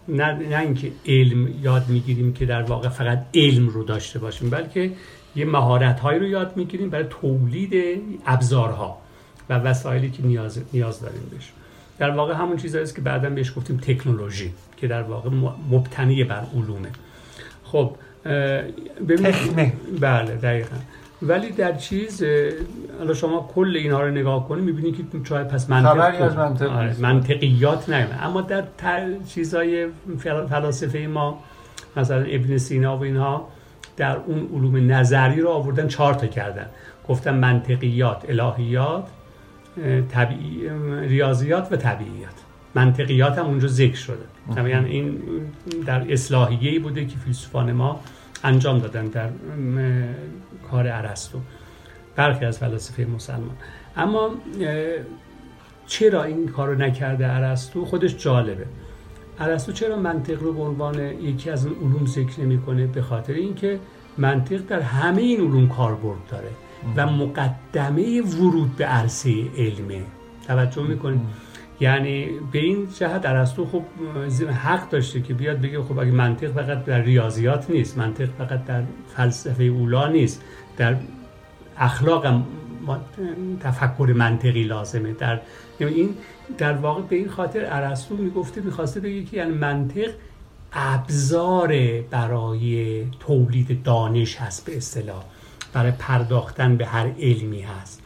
نه, 0.07 0.33
نه 0.33 0.59
اینکه 0.59 0.91
علم 1.05 1.63
یاد 1.63 1.89
می‌گیریم 1.89 2.33
که 2.33 2.45
در 2.45 2.61
واقع 2.61 2.89
فقط 2.89 3.25
علم 3.33 3.67
رو 3.67 3.83
داشته 3.83 4.19
باشیم 4.19 4.49
بلکه 4.49 4.91
یه 5.35 5.45
مهارت 5.45 5.99
هایی 5.99 6.19
رو 6.19 6.27
یاد 6.27 6.57
می‌گیریم 6.57 6.89
برای 6.89 7.05
تولید 7.09 8.01
ابزارها 8.25 8.97
و 9.49 9.53
وسایلی 9.53 10.09
که 10.09 10.23
نیاز, 10.23 10.61
نیاز 10.73 11.01
داریم 11.01 11.21
بهش. 11.31 11.51
در 11.99 12.09
واقع 12.09 12.33
همون 12.33 12.57
چیزهایی 12.57 12.83
است 12.83 12.95
که 12.95 13.01
بعدا 13.01 13.29
بهش 13.29 13.53
گفتیم 13.57 13.77
تکنولوژی 13.77 14.53
که 14.77 14.87
در 14.87 15.01
واقع 15.01 15.29
مبتنی 15.71 16.23
بر 16.23 16.43
علومه. 16.55 16.89
خب 17.63 17.95
ببینید 19.07 19.73
بله 19.99 20.35
دقیقا. 20.35 20.75
ولی 21.21 21.51
در 21.51 21.75
چیز 21.75 22.23
الان 23.01 23.13
شما 23.13 23.49
کل 23.55 23.75
اینها 23.75 24.01
رو 24.01 24.11
نگاه 24.11 24.47
کنید 24.47 24.63
می‌بینید 24.63 24.97
که 24.97 25.03
شاید 25.29 25.47
پس 25.47 25.69
منطق 25.69 26.21
از 26.21 26.35
منطق 26.35 26.69
آره 26.71 26.95
منطقیات 26.99 27.89
نه 27.89 28.07
اما 28.21 28.41
در 28.41 28.63
چیزای 29.27 29.87
فلاسفه 30.49 30.99
ما 30.99 31.39
مثلا 31.97 32.21
ابن 32.21 32.57
سینا 32.57 32.97
و 32.97 33.03
اینها 33.03 33.47
در 33.97 34.17
اون 34.17 34.49
علوم 34.53 34.91
نظری 34.91 35.41
رو 35.41 35.49
آوردن 35.49 35.87
چهار 35.87 36.13
تا 36.13 36.27
کردن. 36.27 36.65
گفتن 37.09 37.35
منطقیات 37.35 38.25
الهیات 38.29 39.07
طبیعی 40.11 40.69
ریاضیات 41.01 41.71
و 41.71 41.75
طبیعیات. 41.75 42.33
منطقیات 42.75 43.37
هم 43.37 43.45
اونجا 43.45 43.67
ذکر 43.67 43.95
شده. 43.95 44.25
یعنی 44.69 44.89
این 44.89 45.21
در 45.85 46.11
اصلاحیه‌ای 46.13 46.79
بوده 46.79 47.05
که 47.05 47.17
فیلسوفان 47.17 47.71
ما 47.71 47.99
انجام 48.43 48.79
دادن 48.79 49.05
در 49.05 49.29
کار 50.71 50.87
ارسطو 50.87 51.39
برخی 52.15 52.45
از 52.45 52.59
فلاسفه 52.59 53.05
مسلمان. 53.05 53.55
اما 53.97 54.29
چرا 55.87 56.23
این 56.23 56.47
کار 56.47 56.67
رو 56.67 56.75
نکرده 56.75 57.33
ارسطو 57.33 57.85
خودش 57.85 58.17
جالبه. 58.17 58.65
ارسطو 59.39 59.71
چرا 59.71 59.95
منطق 59.95 60.43
رو 60.43 60.53
به 60.53 60.61
عنوان 60.61 60.99
یکی 60.99 61.49
از 61.49 61.65
اون 61.65 61.75
علوم 61.75 62.05
ذکر 62.05 62.41
نمی‌کنه؟ 62.41 62.87
به 62.87 63.01
خاطر 63.01 63.33
اینکه 63.33 63.79
منطق 64.17 64.57
در 64.67 64.79
همه 64.79 65.21
این 65.21 65.39
علوم 65.41 65.69
کاربرد 65.69 66.19
داره 66.29 66.49
و 66.95 67.07
مقدمه 67.07 68.21
ورود 68.21 68.75
به 68.75 68.85
عرصه 68.85 69.33
علمه. 69.57 70.01
توجه 70.47 70.83
می‌کنید؟ 70.83 71.21
یعنی 71.81 72.29
به 72.51 72.59
این 72.59 72.87
جهت 72.99 73.25
ارسطو 73.25 73.65
خب 73.65 73.83
حق 74.47 74.89
داشته 74.89 75.21
که 75.21 75.33
بیاد 75.33 75.61
بگه 75.61 75.81
خب 75.81 75.99
اگه 75.99 76.11
منطق 76.11 76.51
فقط 76.51 76.85
در 76.85 77.01
ریاضیات 77.01 77.69
نیست 77.69 77.97
منطق 77.97 78.29
فقط 78.37 78.65
در 78.65 78.83
فلسفه 79.15 79.63
اولا 79.63 80.07
نیست 80.07 80.41
در 80.77 80.95
اخلاق 81.77 82.25
هم 82.25 82.45
تفکر 83.59 84.13
منطقی 84.17 84.63
لازمه. 84.63 85.13
در 85.13 85.41
یعنی 85.79 85.93
این 85.93 86.09
در 86.57 86.73
واقع 86.73 87.01
به 87.01 87.15
این 87.15 87.29
خاطر 87.29 87.65
ارسطو 87.65 88.15
می‌گفته 88.15 88.61
می‌خواسته 88.61 88.99
بگه 88.99 89.23
که 89.23 89.37
یعنی 89.37 89.51
منطق 89.51 90.11
ابزار 90.73 92.01
برای 92.01 93.03
تولید 93.19 93.83
دانش 93.83 94.35
هست 94.35 94.65
به 94.65 94.77
اصطلاح. 94.77 95.23
برای 95.73 95.91
پرداختن 95.99 96.77
به 96.77 96.85
هر 96.85 97.11
علمی 97.19 97.61
هست. 97.61 98.01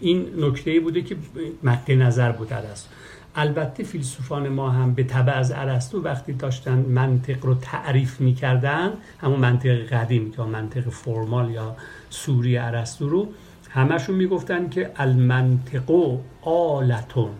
این 0.00 0.26
نکته 0.38 0.80
بوده 0.80 1.02
که 1.02 1.16
مد 1.62 1.92
نظر 1.92 2.32
بود 2.32 2.52
ارسطو. 2.52 2.90
البته 3.36 3.84
فیلسوفان 3.84 4.48
ما 4.48 4.70
هم 4.70 4.94
به 4.94 5.04
تبع 5.04 5.32
از 5.32 5.52
ارسطو 5.52 6.02
وقتی 6.02 6.32
داشتن 6.32 6.78
منطق 6.78 7.46
رو 7.46 7.54
تعریف 7.54 8.20
می‌کردن 8.20 8.90
همون 9.20 9.40
منطق 9.40 9.86
قدیم 9.86 10.32
یا 10.38 10.46
منطق 10.46 10.88
فرمال 10.88 11.50
یا 11.50 11.76
سوری 12.10 12.58
ارسطو 12.58 13.08
رو 13.08 13.28
همشون 13.70 14.16
می‌گفتن 14.16 14.68
که 14.68 14.90
المنطق 14.96 16.18
آلتون 16.42 17.30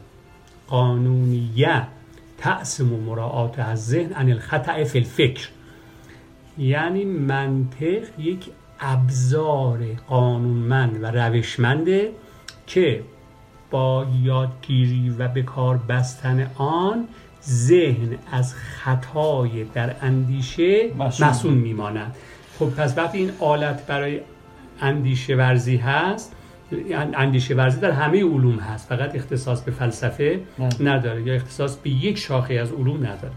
قانونیه 0.66 1.82
تأسم 2.38 2.92
و 2.92 3.00
مراعات 3.00 3.58
از 3.58 3.86
ذهن 3.86 4.12
عن 4.12 4.30
الخطع 4.30 4.84
فی 4.84 4.98
الفکر. 4.98 5.48
یعنی 6.58 7.04
منطق 7.04 8.18
یک 8.18 8.50
ابزار 8.80 9.84
قانونمند 10.08 11.02
و 11.02 11.06
روشمنده 11.06 12.12
که 12.66 13.02
با 13.74 14.06
یادگیری 14.22 15.14
و 15.18 15.28
به 15.28 15.42
کار 15.42 15.76
بستن 15.76 16.50
آن 16.56 17.08
ذهن 17.44 18.18
از 18.32 18.54
خطای 18.54 19.64
در 19.64 19.96
اندیشه 20.02 20.90
مصون 21.20 21.54
میماند. 21.54 22.14
خب 22.58 22.66
پس 22.66 22.98
وقتی 22.98 23.18
این 23.18 23.30
آلت 23.40 23.86
برای 23.86 24.20
اندیشه 24.80 25.34
ورزی 25.34 25.76
هست 25.76 26.36
اندیشه 27.14 27.54
ورزی 27.54 27.80
در 27.80 27.90
همه 27.90 28.24
علوم 28.24 28.58
هست 28.58 28.88
فقط 28.88 29.14
اختصاص 29.14 29.62
به 29.62 29.72
فلسفه 29.72 30.40
نداره 30.80 31.22
یا 31.22 31.34
اختصاص 31.34 31.76
به 31.76 31.90
یک 31.90 32.18
شاخه 32.18 32.54
از 32.54 32.72
علوم 32.72 32.96
نداره. 32.96 33.32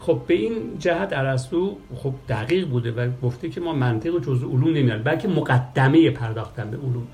خب 0.00 0.20
به 0.26 0.34
این 0.34 0.78
جهت 0.78 1.12
ارسطو 1.12 1.76
خب 1.94 2.14
دقیق 2.28 2.68
بوده 2.68 2.92
و 2.92 3.10
گفته 3.22 3.48
که 3.48 3.60
ما 3.60 3.72
منطق 3.72 4.14
و 4.14 4.18
جزء 4.18 4.46
علوم 4.46 4.68
نمیاریم 4.68 5.02
بلکه 5.02 5.28
مقدمه 5.28 6.10
پرداختن 6.10 6.70
به 6.70 6.76
علوم. 6.76 7.06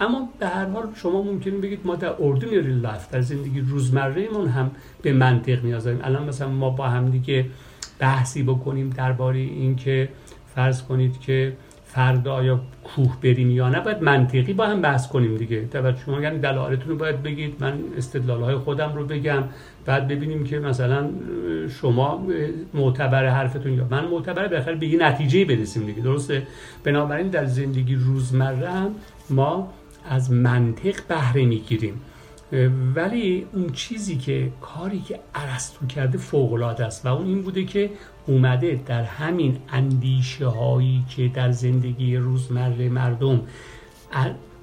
اما 0.00 0.28
به 0.38 0.46
هر 0.46 0.66
حال 0.66 0.88
شما 0.94 1.22
ممکنه 1.22 1.58
بگید 1.58 1.80
ما 1.84 1.96
در 1.96 2.14
ordinary 2.20 2.74
life 2.74 3.10
در 3.10 3.20
زندگی 3.20 3.60
روزمره 3.60 4.28
من 4.30 4.46
هم 4.48 4.70
به 5.02 5.12
منطق 5.12 5.64
نیاز 5.64 5.84
داریم. 5.84 6.00
الان 6.04 6.28
مثلا 6.28 6.48
ما 6.48 6.70
با 6.70 6.88
هم 6.88 7.10
دیگه 7.10 7.46
بحثی 7.98 8.42
بکنیم 8.42 8.90
درباره 8.90 9.38
اینکه 9.38 10.08
فرض 10.54 10.82
کنید 10.82 11.20
که 11.20 11.56
فردا 11.94 12.44
یا 12.44 12.60
کوه 12.84 13.16
بریم 13.22 13.50
یا 13.50 13.68
نه 13.68 13.80
باید 13.80 14.02
منطقی 14.02 14.52
با 14.52 14.66
هم 14.66 14.80
بحث 14.80 15.08
کنیم 15.08 15.36
دیگه. 15.36 15.60
بعد 15.60 15.98
شما 16.06 16.20
یعنی 16.20 16.38
دلایلتون 16.38 16.88
رو 16.88 16.96
باید 16.96 17.22
بگید 17.22 17.56
من 17.60 17.78
استدلال 17.96 18.58
خودم 18.58 18.92
رو 18.94 19.06
بگم 19.06 19.44
بعد 19.86 20.08
ببینیم 20.08 20.44
که 20.44 20.58
مثلا 20.58 21.10
شما 21.80 22.26
معتبر 22.74 23.26
حرفتون 23.26 23.72
یا 23.72 23.86
من 23.90 24.04
معتبر 24.04 24.48
بالاخره 24.48 24.74
به 24.74 24.86
یه 24.86 24.98
نتیجه 24.98 25.44
برسیم 25.44 25.86
دیگه. 25.86 26.02
درسته؟ 26.02 26.46
بنابراین 26.84 27.28
در 27.28 27.44
زندگی 27.44 27.94
روزمره 27.94 28.70
هم 28.70 28.94
ما 29.30 29.72
از 30.10 30.32
منطق 30.32 30.96
بهره 31.08 31.44
می‌گیریم. 31.44 32.00
ولی 32.94 33.46
اون 33.52 33.72
چیزی 33.72 34.16
که 34.16 34.52
کاری 34.60 35.00
که 35.00 35.20
ارسطو 35.34 35.86
کرده 35.86 36.18
فوق 36.18 36.62
است 36.62 37.06
و 37.06 37.08
اون 37.08 37.26
این 37.26 37.42
بوده 37.42 37.64
که 37.64 37.90
اومده 38.26 38.80
در 38.86 39.02
همین 39.02 39.58
اندیشه 39.68 40.46
هایی 40.46 41.04
که 41.16 41.28
در 41.28 41.50
زندگی 41.50 42.16
روزمره 42.16 42.88
مردم 42.88 43.40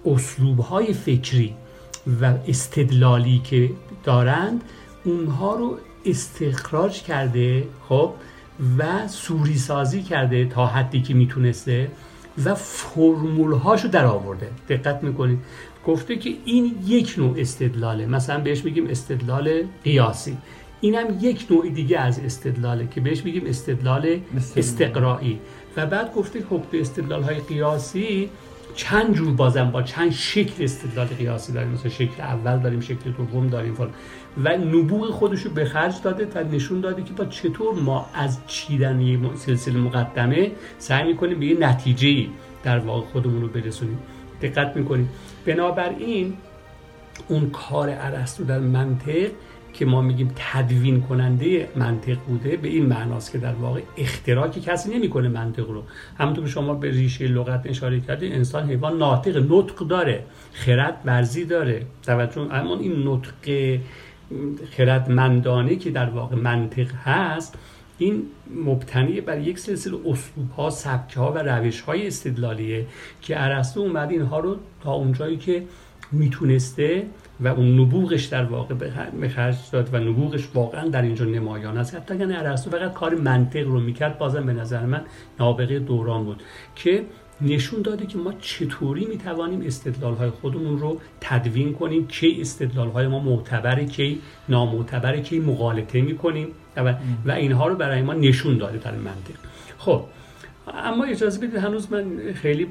اسلوب 0.06 0.60
های 0.60 0.94
فکری 0.94 1.56
و 2.22 2.34
استدلالی 2.48 3.42
که 3.44 3.70
دارند 4.04 4.64
اونها 5.04 5.56
رو 5.56 5.78
استخراج 6.06 7.02
کرده 7.04 7.68
خب 7.90 8.14
و 8.78 9.08
سوری 9.08 9.58
سازی 9.58 10.04
کرده 10.04 10.46
تا 10.46 10.66
حدی 10.68 11.02
که 11.02 11.14
می‌تونسته 11.14 11.92
و 12.46 12.56
فرمول 12.56 13.54
هاشو 13.54 13.88
در 13.88 14.06
آورده 14.06 14.50
دقت 14.70 15.04
می‌کنید. 15.04 15.40
گفته 15.88 16.16
که 16.16 16.34
این 16.46 16.76
یک 16.88 17.16
نوع 17.18 17.36
استدلاله. 17.38 18.06
مثلا 18.06 18.40
بهش 18.40 18.66
میگیم 18.66 18.88
استدلال 18.88 19.64
قیاسی. 19.84 20.38
اینم 20.82 21.06
یک 21.22 21.48
نوع 21.52 21.70
دیگه 21.70 22.00
از 22.00 22.20
استدلاله 22.20 22.88
که 22.88 23.02
بهش 23.02 23.24
میگیم 23.26 23.44
استدلال 23.46 24.20
استقرایی 24.56 25.40
و 25.78 25.86
بعد 25.86 26.14
گفته 26.14 26.44
خب 26.50 26.62
استدلال 26.74 27.24
های 27.24 27.40
قیاسی 27.40 28.30
چند 28.76 29.16
جور 29.16 29.34
بازم 29.34 29.72
با 29.72 29.82
چند 29.84 30.12
شکل 30.12 30.64
استدلال 30.64 31.08
قیاسی 31.08 31.54
داریم. 31.54 31.72
مثلا 31.72 31.92
شکل 31.92 32.22
اول 32.22 32.60
داریم 32.60 32.80
شکل 32.80 33.12
دوم 33.12 33.48
داریم 33.48 33.74
فلان. 33.74 33.90
و 34.44 34.58
نبوغ 34.58 35.10
خودش 35.10 35.42
رو 35.42 35.52
به 35.52 35.66
خرج 35.66 35.96
داده 36.04 36.26
تا 36.26 36.42
نشون 36.42 36.82
داده 36.82 37.04
که 37.04 37.14
با 37.14 37.26
چطور 37.26 37.76
ما 37.76 38.06
از 38.14 38.40
چیدن 38.48 39.02
یه 39.02 39.20
سلسله 39.36 39.78
مقدمه 39.78 40.52
سعی 40.78 41.08
می‌کنیم 41.08 41.40
به 41.40 41.46
یه 41.46 41.60
نتیجه 41.60 42.28
در 42.64 42.80
واقع 42.80 43.06
خودمون 43.06 43.42
رو 43.42 43.48
برسونیم. 43.48 43.98
دقت 44.42 44.78
می‌کنیم 44.78 45.10
بنابراین 45.46 46.34
اون 47.28 47.50
کار 47.50 47.90
ارسطو 47.90 48.44
در 48.44 48.60
منطق 48.60 49.30
که 49.74 49.86
ما 49.86 50.02
میگیم 50.02 50.32
تدوین 50.36 51.02
کننده 51.02 51.70
منطق 51.76 52.18
بوده 52.28 52.58
به 52.58 52.68
این 52.68 52.86
معناست 52.86 53.32
که 53.32 53.38
در 53.38 53.54
واقع 53.54 53.82
اختراع 53.98 54.48
که 54.48 54.62
کسی 54.62 54.98
نمی‌کنه 54.98 55.30
منطق 55.30 55.70
رو. 55.70 55.84
همونطور 56.18 56.46
که 56.46 56.52
شما 56.52 56.74
به 56.74 56.92
ریشه 56.92 57.28
لغت 57.28 57.62
اشاره 57.66 58.00
کردید 58.00 58.34
انسان 58.34 58.70
حیوان 58.70 58.98
ناطق 58.98 59.46
نطق 59.52 59.76
داره 59.88 60.24
خرد 60.54 61.02
ورزی 61.06 61.46
داره. 61.46 61.86
توجه 62.04 62.42
اما 62.42 62.78
این 62.78 63.08
نطق 63.08 63.78
خردمندانه 64.78 65.76
که 65.76 65.92
در 65.92 66.10
واقع 66.10 66.36
منطق 66.36 66.92
هست 66.92 67.58
این 68.00 68.24
مبتنی 68.66 69.22
بر 69.22 69.40
یک 69.40 69.60
سلسله 69.60 69.98
اسلوب 70.06 70.52
ها 70.58 70.70
سبک 70.70 71.14
ها 71.14 71.32
و 71.32 71.38
روش 71.38 71.82
های 71.82 72.08
استدلالیه 72.08 72.86
که 73.22 73.44
ارسطو 73.44 73.80
اومد 73.80 74.12
اینها 74.12 74.40
رو 74.40 74.56
تا 74.84 74.94
اونجایی 74.94 75.38
که 75.38 75.64
می‌تونسته 76.12 77.06
و 77.40 77.48
اون 77.48 77.80
نبوغش 77.80 78.26
در 78.26 78.44
واقع 78.44 78.76
به 79.20 79.30
خرج 79.30 79.56
داد 79.72 79.94
و 79.94 79.98
نبوغش 79.98 80.50
واقعا 80.54 80.88
در 80.88 81.02
اینجا 81.02 81.26
نمایان 81.26 81.78
است. 81.78 81.96
حتی 81.96 82.14
اگر 82.14 82.48
ارسطو 82.48 82.70
فقط 82.70 82.94
کار 82.94 83.16
منطق 83.16 83.68
رو 83.68 83.80
می‌کرد 83.80 84.18
بازم 84.18 84.46
به 84.46 84.54
نظر 84.54 84.86
من 84.86 85.02
نابغه 85.40 85.80
دوران 85.80 86.24
بود 86.24 86.44
که 86.76 87.06
نشون 87.42 87.82
داده 87.82 88.06
که 88.06 88.18
ما 88.18 88.34
چطوری 88.34 89.06
می‌توانیم 89.06 89.62
استدلال 89.62 90.14
های 90.14 90.30
خودمون 90.30 90.80
رو 90.80 91.02
تدوین 91.22 91.74
کنیم 91.74 92.08
کی 92.08 92.38
استدلال 92.42 92.90
های 92.90 93.08
ما 93.08 93.20
معتبره 93.20 93.86
کی 93.86 94.22
نامعتبره 94.50 95.22
کی 95.22 95.40
مغالطه 95.40 96.02
می‌کنیم. 96.02 96.48
و, 96.76 96.96
و 97.26 97.32
اینها 97.32 97.68
رو 97.68 97.76
برای 97.76 98.02
ما 98.02 98.14
نشون 98.14 98.58
داده 98.58 98.78
در 98.78 98.96
منطق. 98.96 99.36
خب 99.78 100.04
اما 100.74 101.04
اجازه 101.04 101.48
بدید 101.48 101.56
هنوز 101.56 101.92
من 101.92 102.34
خیلی 102.34 102.68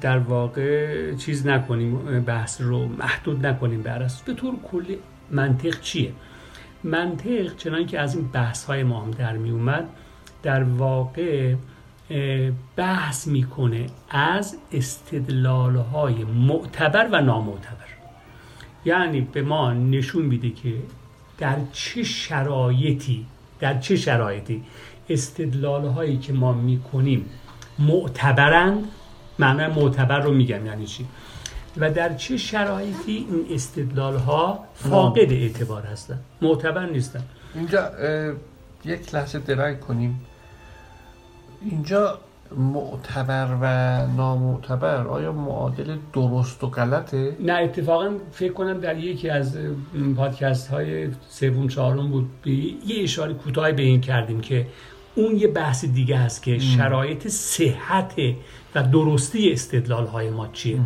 در 0.00 0.18
واقع 0.18 1.14
چیز 1.14 1.46
نکنیم 1.46 2.20
بحث 2.20 2.60
رو 2.60 2.88
محدود 2.88 3.46
نکنیم 3.46 3.82
به 3.82 4.06
به 4.26 4.34
طور 4.34 4.54
کلی 4.72 4.98
منطق 5.30 5.80
چیه؟ 5.80 6.12
منطق 6.84 7.56
چنان 7.56 7.86
که 7.86 8.00
از 8.00 8.16
این 8.16 8.28
بحث 8.28 8.64
های 8.64 8.82
ما 8.82 9.00
هم 9.00 9.10
در 9.10 9.36
می 9.36 9.50
اومد 9.50 9.88
در 10.42 10.62
واقع 10.62 11.54
بحث 12.76 13.26
می‌کنه 13.26 13.86
از 14.10 14.56
استدلال 14.72 15.76
های 15.76 16.24
معتبر 16.24 17.08
و 17.12 17.20
نامعتبر. 17.20 17.90
یعنی 18.84 19.20
به 19.20 19.42
ما 19.42 19.72
نشون 19.72 20.22
میده 20.22 20.50
که 20.50 20.74
در 21.38 21.56
چه 21.72 22.02
شرایطی 22.02 23.26
در 23.60 23.78
چه 23.78 23.96
شرایطی 23.96 24.62
استدلال 25.08 25.86
هایی 25.86 26.18
که 26.18 26.32
ما 26.32 26.52
می‌کنیم 26.52 27.24
معتبرند؟ 27.78 28.84
معنی 29.38 29.66
معتبر 29.66 30.20
رو 30.20 30.32
میگم 30.32 30.66
یعنی 30.66 30.86
چی؟ 30.86 31.06
و 31.76 31.90
در 31.90 32.14
چه 32.14 32.36
شرایطی 32.36 33.26
این 33.30 33.46
استدلال 33.50 34.16
ها 34.16 34.64
فاقد 34.74 35.32
اعتبار 35.32 35.82
هستن 35.82 36.18
معتبر 36.42 36.86
نیستن 36.86 37.22
اینجا 37.54 37.90
یک 38.84 39.14
لحظه 39.14 39.38
درنگ 39.38 39.80
کنیم. 39.80 40.20
اینجا 41.62 42.18
معتبر 42.56 43.56
و 43.60 43.66
نامعتبر 44.16 45.06
آیا 45.06 45.32
معادل 45.32 45.96
درست 46.12 46.64
و 46.64 46.66
غلطه؟ 46.66 47.36
نه 47.40 47.52
اتفاقا 47.52 48.10
فکر 48.32 48.52
کنم 48.52 48.80
در 48.80 48.98
یکی 48.98 49.30
از 49.30 49.58
پادکست 50.16 50.68
های 50.68 51.08
سوم 51.28 51.68
چهارم 51.68 52.10
بود. 52.10 52.28
یه 52.86 53.02
اشاره 53.02 53.34
کوتاه 53.34 53.72
به 53.72 53.82
این 53.82 54.00
کردیم 54.00 54.40
که 54.40 54.66
اون 55.14 55.36
یه 55.36 55.48
بحث 55.48 55.84
دیگه 55.84 56.16
هست 56.16 56.42
که 56.42 56.58
شرایط 56.58 57.28
صحت 57.28 58.14
و 58.74 58.82
درستی 58.82 59.52
استدلال 59.52 60.06
های 60.06 60.30
ما 60.30 60.48
چیه؟ 60.52 60.80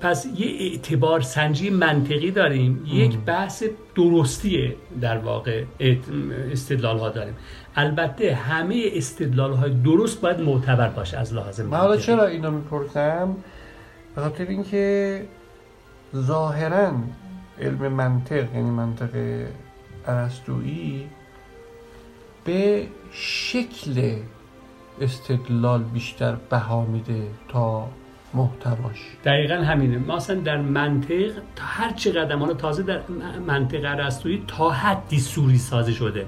پس 0.00 0.26
یه 0.38 0.46
اعتبار 0.60 1.20
سنجی 1.20 1.70
منطقی 1.70 2.30
داریم. 2.30 2.84
یک 2.86 3.18
بحث 3.18 3.64
درستی 3.94 4.74
در 5.00 5.18
واقع 5.18 5.64
استدلال 6.52 6.98
ها 6.98 7.08
داریم. 7.08 7.34
البته 7.76 8.34
همه 8.34 8.82
استدلال 8.92 9.52
های 9.52 9.70
درست 9.70 10.20
باید 10.20 10.40
معتبر 10.40 10.88
باشه 10.88 11.18
از 11.18 11.34
لحاظ 11.34 11.60
من 11.60 11.78
حالا 11.78 11.96
چرا 11.96 12.26
اینو 12.26 12.50
می‌پرسم؟ 12.50 13.36
به 14.14 14.22
خاطر 14.22 14.44
اینکه 14.44 15.26
ظاهرا 16.16 16.92
علم 17.60 17.88
منطق 17.88 18.54
یعنی 18.54 18.70
منطق 18.70 19.44
ارسطویی 20.06 21.08
به 22.44 22.86
شکل 23.12 24.16
استدلال 25.00 25.82
بیشتر 25.82 26.34
بها 26.50 26.84
میده 26.84 27.26
تا 27.48 27.88
محتواش. 28.34 28.98
دقیقا 29.24 29.54
همینه. 29.54 29.98
ما 29.98 30.16
اصلا 30.16 30.36
در 30.36 30.56
منطق 30.56 31.30
تا 31.56 31.64
هر 31.64 31.92
چه 31.92 32.12
قدم 32.12 32.52
تازه 32.52 32.82
در 32.82 33.00
منطق 33.46 33.84
ارسطویی 33.84 34.42
تا 34.48 34.70
حدی 34.70 35.18
سوری 35.18 35.58
سازه 35.58 35.92
شده. 35.92 36.26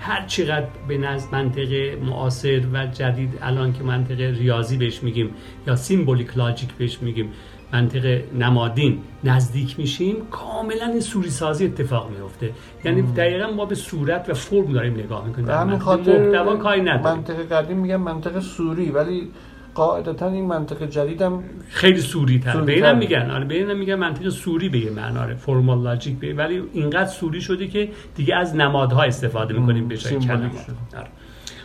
هر 0.00 0.26
چقدر 0.26 0.66
به 0.88 0.98
نزد 0.98 1.34
منطق 1.34 1.72
معاصر 2.02 2.62
و 2.72 2.86
جدید 2.86 3.38
الان 3.42 3.72
که 3.72 3.82
منطق 3.82 4.20
ریاضی 4.20 4.76
بهش 4.76 5.02
میگیم 5.02 5.30
یا 5.66 5.76
سیمبولیک 5.76 6.36
لاجیک 6.38 6.72
بهش 6.72 6.98
میگیم 7.02 7.32
منطق 7.72 8.20
نمادین 8.34 8.98
نزدیک 9.24 9.78
میشیم 9.78 10.16
کاملا 10.30 10.86
این 10.86 11.00
سوری 11.00 11.30
سازی 11.30 11.64
اتفاق 11.64 12.10
میفته. 12.10 12.50
یعنی 12.84 13.02
دقیقا 13.02 13.50
ما 13.50 13.64
به 13.64 13.74
صورت 13.74 14.30
و 14.30 14.34
فرم 14.34 14.72
داریم 14.72 14.94
نگاه 14.94 15.26
می‌کنیم. 15.26 15.48
همین 15.48 15.78
خاطر 15.78 16.56
کاری 16.56 16.80
منطق 16.80 17.48
قدیم 17.52 17.76
میگم 17.76 17.96
منطق 17.96 18.40
سوری 18.40 18.90
ولی 18.90 19.30
قاعدتا 19.76 20.28
این 20.28 20.44
منطق 20.44 20.88
جدیدم 20.90 21.42
خیلی 21.68 22.00
سوری 22.00 22.38
تر 22.38 22.60
به 22.60 22.72
اینم 22.72 22.98
میگن. 22.98 23.30
آره 23.30 23.44
به 23.44 23.54
اینم 23.54 23.78
میگن 23.78 23.94
منطق 23.94 24.28
سوری 24.28 24.68
به 24.68 24.90
معنا 24.90 25.20
آره 25.20 25.34
فرمال 25.34 25.82
لاجیک 25.82 26.18
به 26.18 26.34
ولی 26.34 26.62
اینقدر 26.72 27.10
سوری 27.10 27.40
شده 27.40 27.68
که 27.68 27.88
دیگه 28.14 28.36
از 28.36 28.56
نمادها 28.56 29.02
استفاده 29.02 29.54
می‌کنیم 29.54 29.88
به 29.88 29.96
جای 29.96 30.18
کلمات. 30.18 30.52
آره. 30.96 31.08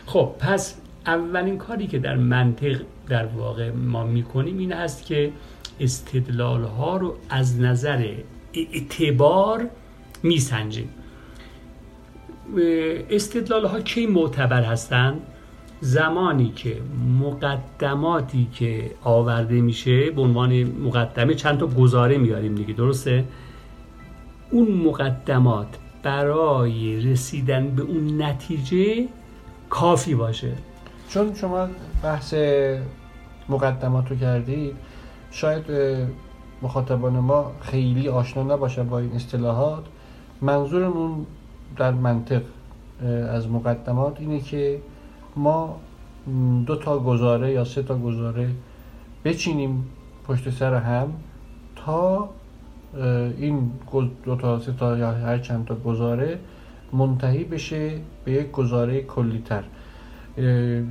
خب 0.06 0.30
پس 0.38 0.80
اولین 1.06 1.58
کاری 1.58 1.86
که 1.86 1.98
در 1.98 2.16
منطق 2.16 2.80
در 3.08 3.26
واقع 3.26 3.70
ما 3.70 4.04
می‌کنیم 4.04 4.58
این 4.58 4.72
هست 4.72 5.06
که 5.06 5.32
استدلال 5.80 6.64
ها 6.64 6.96
رو 6.96 7.16
از 7.30 7.60
نظر 7.60 8.08
اعتبار 8.54 9.68
میسنجیم. 10.22 10.88
استدلال 13.10 13.66
ها 13.66 13.80
کی 13.80 14.06
معتبر 14.06 14.62
هستند؟ 14.62 15.20
زمانی 15.84 16.48
که 16.48 16.76
مقدماتی 17.20 18.48
که 18.52 18.90
آورده 19.04 19.60
میشه 19.60 20.10
به 20.10 20.20
عنوان 20.20 20.62
مقدمه 20.64 21.34
چند 21.34 21.58
تا 21.58 21.66
گزاره 21.66 22.18
میاریم 22.18 22.54
دیگه 22.54 22.72
درسته؟ 22.72 23.24
اون 24.50 24.68
مقدمات 24.68 25.66
برای 26.02 27.00
رسیدن 27.00 27.70
به 27.70 27.82
اون 27.82 28.22
نتیجه 28.22 29.08
کافی 29.70 30.14
باشه. 30.14 30.52
چون 31.08 31.34
شما 31.34 31.68
بحث 32.02 32.34
مقدمات 33.48 34.10
رو 34.10 34.16
کردید 34.16 34.76
شاید 35.30 35.64
مخاطبان 36.62 37.12
ما 37.12 37.52
خیلی 37.60 38.08
آشنا 38.08 38.54
نباشن 38.54 38.88
با 38.88 38.98
این 38.98 39.12
اصطلاحات. 39.12 39.84
منظورمون 40.40 41.26
در 41.76 41.90
منطق 41.90 42.42
از 43.28 43.48
مقدمات 43.48 44.20
اینه 44.20 44.40
که 44.40 44.80
ما 45.36 45.76
دو 46.66 46.76
تا 46.76 46.98
گزاره 46.98 47.52
یا 47.52 47.64
سه 47.64 47.82
تا 47.82 47.98
گزاره 47.98 48.50
بچینیم 49.24 49.84
پشت 50.28 50.50
سر 50.50 50.74
هم 50.74 51.12
تا 51.76 52.28
این 53.38 53.70
دو 54.24 54.36
تا 54.36 54.58
سه 54.58 54.72
تا 54.72 54.98
یا 54.98 55.10
هر 55.12 55.38
چند 55.38 55.64
تا 55.64 55.74
گزاره 55.74 56.38
منتهی 56.92 57.44
بشه 57.44 57.92
به 58.24 58.32
یک 58.32 58.50
گزاره 58.50 59.02
کلیتر 59.02 59.62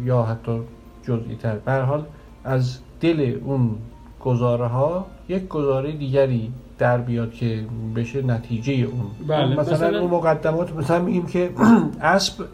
یا 0.06 0.24
حتی 0.24 0.60
جزئی 1.04 1.36
تر 1.36 1.56
به 1.56 1.74
حال 1.74 2.06
از 2.44 2.80
دل 3.02 3.40
اون 3.44 3.76
گزاره 4.20 4.68
ها 4.68 5.06
یک 5.30 5.48
گزاره 5.48 5.92
دیگری 5.92 6.54
در 6.78 6.98
بیاد 6.98 7.34
که 7.34 7.66
بشه 7.96 8.22
نتیجه 8.22 8.74
اون 8.74 9.28
بله. 9.28 9.60
مثلا, 9.60 9.74
مثلا 9.74 10.00
اون 10.00 10.12
مقدمات 10.12 10.76
مثلا 10.76 11.02
میگیم 11.02 11.26
که 11.26 11.50
اسب 12.02 12.46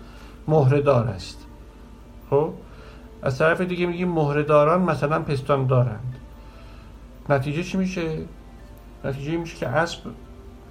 مهرهدار 0.47 1.08
است 1.08 1.46
خب؟ 2.29 2.49
از 3.21 3.37
طرف 3.37 3.61
دیگه 3.61 3.85
میگیم 3.85 4.09
مهرهداران 4.09 4.81
مثلا 4.81 5.19
پستان 5.19 5.67
دارند. 5.67 6.15
نتیجه 7.29 7.63
چی 7.63 7.77
میشه؟ 7.77 8.17
نتیجه 9.05 9.37
میشه 9.37 9.57
که 9.57 9.67
اسب 9.67 9.99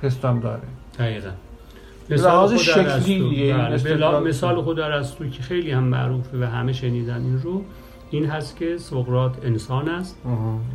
پستان 0.03 0.41
داره. 0.41 0.63
دقیقا. 0.99 1.31
لحاظ 2.11 2.51
خود 2.51 2.59
شکلی 2.59 3.53
بله،. 3.53 3.77
بلا- 3.79 4.21
مثال 4.21 4.63
خود 4.63 4.81
ارسطو 4.81 5.29
که 5.29 5.43
خیلی 5.43 5.71
هم 5.71 5.85
معروفه 5.85 6.39
و 6.39 6.45
همه 6.45 6.73
شنیدن 6.73 7.23
این 7.23 7.43
رو 7.43 7.63
این 8.11 8.27
هست 8.27 8.57
که 8.57 8.79
سقراط 8.79 9.33
انسان 9.45 9.89
است. 9.89 10.17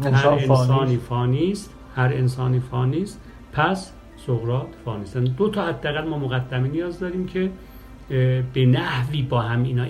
هر 0.03 0.07
انسان 0.07 0.33
انسانی 0.33 0.97
فانی 0.97 1.51
است. 1.51 1.73
هر 1.95 2.13
انسانی 2.13 2.59
فانی 2.59 3.03
است. 3.03 3.21
پس 3.53 3.91
سقراط 4.27 4.67
فانی 4.85 5.03
است. 5.03 5.15
یعنی 5.15 5.29
دو 5.29 5.49
تا 5.49 5.65
حداقل 5.65 6.07
ما 6.07 6.17
مقدمه 6.17 6.67
نیاز 6.67 6.99
داریم 6.99 7.25
که 7.25 7.49
به 8.53 8.65
نحوی 8.65 9.21
با 9.21 9.41
هم 9.41 9.63
اینا 9.63 9.85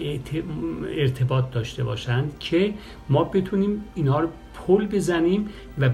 ارتباط 0.98 1.52
داشته 1.52 1.84
باشند 1.84 2.32
که 2.40 2.74
ما 3.10 3.24
بتونیم 3.24 3.84
اینها 3.96 4.20
رو 4.20 4.28
پل 4.68 4.86
بزنیم 4.86 5.50
و 5.80 5.90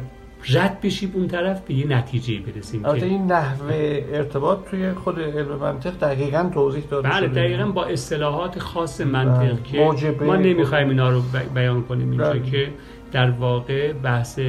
رد 0.49 0.81
بشیم 0.81 1.11
اون 1.15 1.27
طرف 1.27 1.61
به 1.61 1.73
یه 1.73 1.87
نتیجه 1.87 2.39
برسیم 2.39 2.85
البته 2.85 2.99
که 2.99 3.05
این 3.05 3.31
نحوه 3.31 4.05
ارتباط 4.11 4.69
توی 4.69 4.93
خود 4.93 5.19
علم 5.19 5.55
منطق 5.55 5.99
دقیقا 5.99 6.49
توضیح 6.53 6.83
داده 6.89 7.09
بله. 7.09 7.27
دقیقا 7.27 7.65
با 7.65 7.85
اصطلاحات 7.85 8.59
خاص 8.59 9.01
منطق 9.01 9.39
بله. 9.39 9.57
که 9.63 9.77
موجبه. 9.77 10.25
ما 10.25 10.35
نمی‌خوایم 10.35 10.89
اینا 10.89 11.09
رو 11.09 11.21
بیان 11.55 11.83
کنیم 11.83 12.09
اینجا 12.09 12.29
بله. 12.29 12.41
که 12.41 12.69
در 13.11 13.29
واقع 13.29 13.93
بحث 13.93 14.39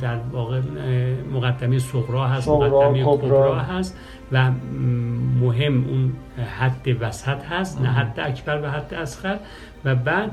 در 0.00 0.18
واقع 0.32 0.60
مقدمه 1.32 1.78
صغرا 1.78 2.26
هست 2.26 2.48
مقدمه. 2.48 3.04
کبرا 3.04 3.54
هست 3.58 3.98
و 4.32 4.50
مهم 5.40 5.84
اون 5.88 6.12
حد 6.58 6.96
وسط 7.00 7.44
هست 7.44 7.80
نه 7.80 7.88
حد 7.88 8.20
اکبر 8.20 8.60
و 8.62 8.70
حد 8.70 8.94
اصغر. 8.94 9.38
و 9.84 9.94
بعد 9.94 10.30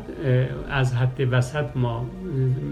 از 0.70 0.96
حد 0.96 1.28
وسط 1.32 1.66
ما 1.76 2.06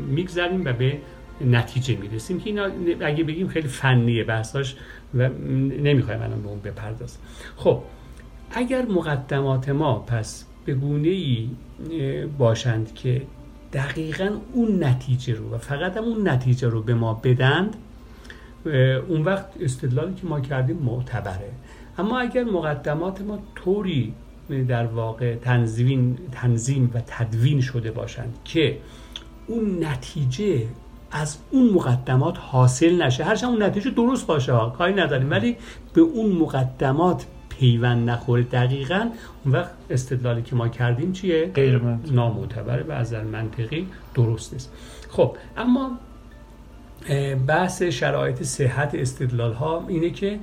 میگذریم 0.08 0.66
و 0.66 0.74
به 0.74 0.98
نتیجه 1.42 1.98
می‌رسیم 1.98 2.40
که 2.40 2.50
اینا 2.50 2.68
اگه 3.02 3.24
بگیم 3.24 3.48
خیلی 3.48 3.68
فنیه 3.68 4.24
بحثاش 4.24 4.76
و 5.14 5.30
نمی‌خوایم 5.84 6.22
الان 6.22 6.42
به 6.42 6.48
اون 6.48 6.60
بپردازیم. 6.60 7.20
خب 7.56 7.82
اگر 8.52 8.86
مقدمات 8.86 9.70
ما 9.70 10.00
پس 10.00 10.46
به 10.66 10.74
گونه 10.74 11.08
ای 11.08 11.50
باشند 12.38 12.94
که 12.96 13.22
دقیقا 13.74 14.30
اون 14.54 14.84
نتیجه 14.84 15.34
رو 15.34 15.56
و 15.56 15.58
فقط 15.58 15.98
هم 15.98 16.04
اون 16.04 16.30
نتیجه 16.30 16.68
رو 16.68 16.82
به 16.82 16.94
ما 16.94 17.14
بدند 17.14 17.76
اون 19.10 19.22
وقت 19.22 19.46
استدلالی 19.60 20.14
که 20.14 20.28
ما 20.28 20.40
کردیم 20.40 20.78
معتبره 20.78 21.52
اما 21.98 22.20
اگر 22.20 22.44
مقدمات 22.44 23.22
ما 23.22 23.40
طوری 23.56 24.14
در 24.68 24.86
واقع 24.86 25.36
تنظیم, 25.36 26.18
تنظیم 26.32 26.92
و 26.94 27.02
تدوین 27.08 27.62
شده 27.62 27.92
باشند 27.92 28.38
که 28.46 28.78
اون 29.48 29.84
نتیجه 29.84 30.66
از 31.12 31.38
اون 31.52 31.70
مقدمات 31.70 32.38
حاصل 32.38 33.02
نشه 33.02 33.24
هرچند 33.24 33.50
اون 33.50 33.64
نتیجه 33.64 33.90
درست 33.90 34.28
باشه 34.28 34.54
ها، 34.54 34.70
کاری 34.70 34.94
نداریم 34.94 35.32
ولی 35.32 35.56
به 35.94 36.02
اون 36.02 36.32
مقدمات 36.32 37.26
پیوند 37.50 38.10
نخوره 38.10 38.44
دقیقا 38.44 39.10
اون 39.46 39.56
وقت 39.56 39.72
استدلالی 39.90 40.42
که 40.42 40.56
ما 40.56 40.68
کردیم 40.68 41.12
چیه؟ 41.12 41.52
غیر. 41.56 41.82
نامعتبره 42.12 42.84
و 42.84 42.92
از 42.92 43.14
منطقی 43.14 43.88
درست 44.16 44.54
نیست 44.54 44.74
خب 45.10 45.38
اما 45.58 46.00
بحث 47.48 47.84
شرایط 47.84 48.44
صحت 48.44 48.96
استدلال 48.96 49.54
ها 49.54 49.86
اینه 49.88 50.10
که 50.10 50.40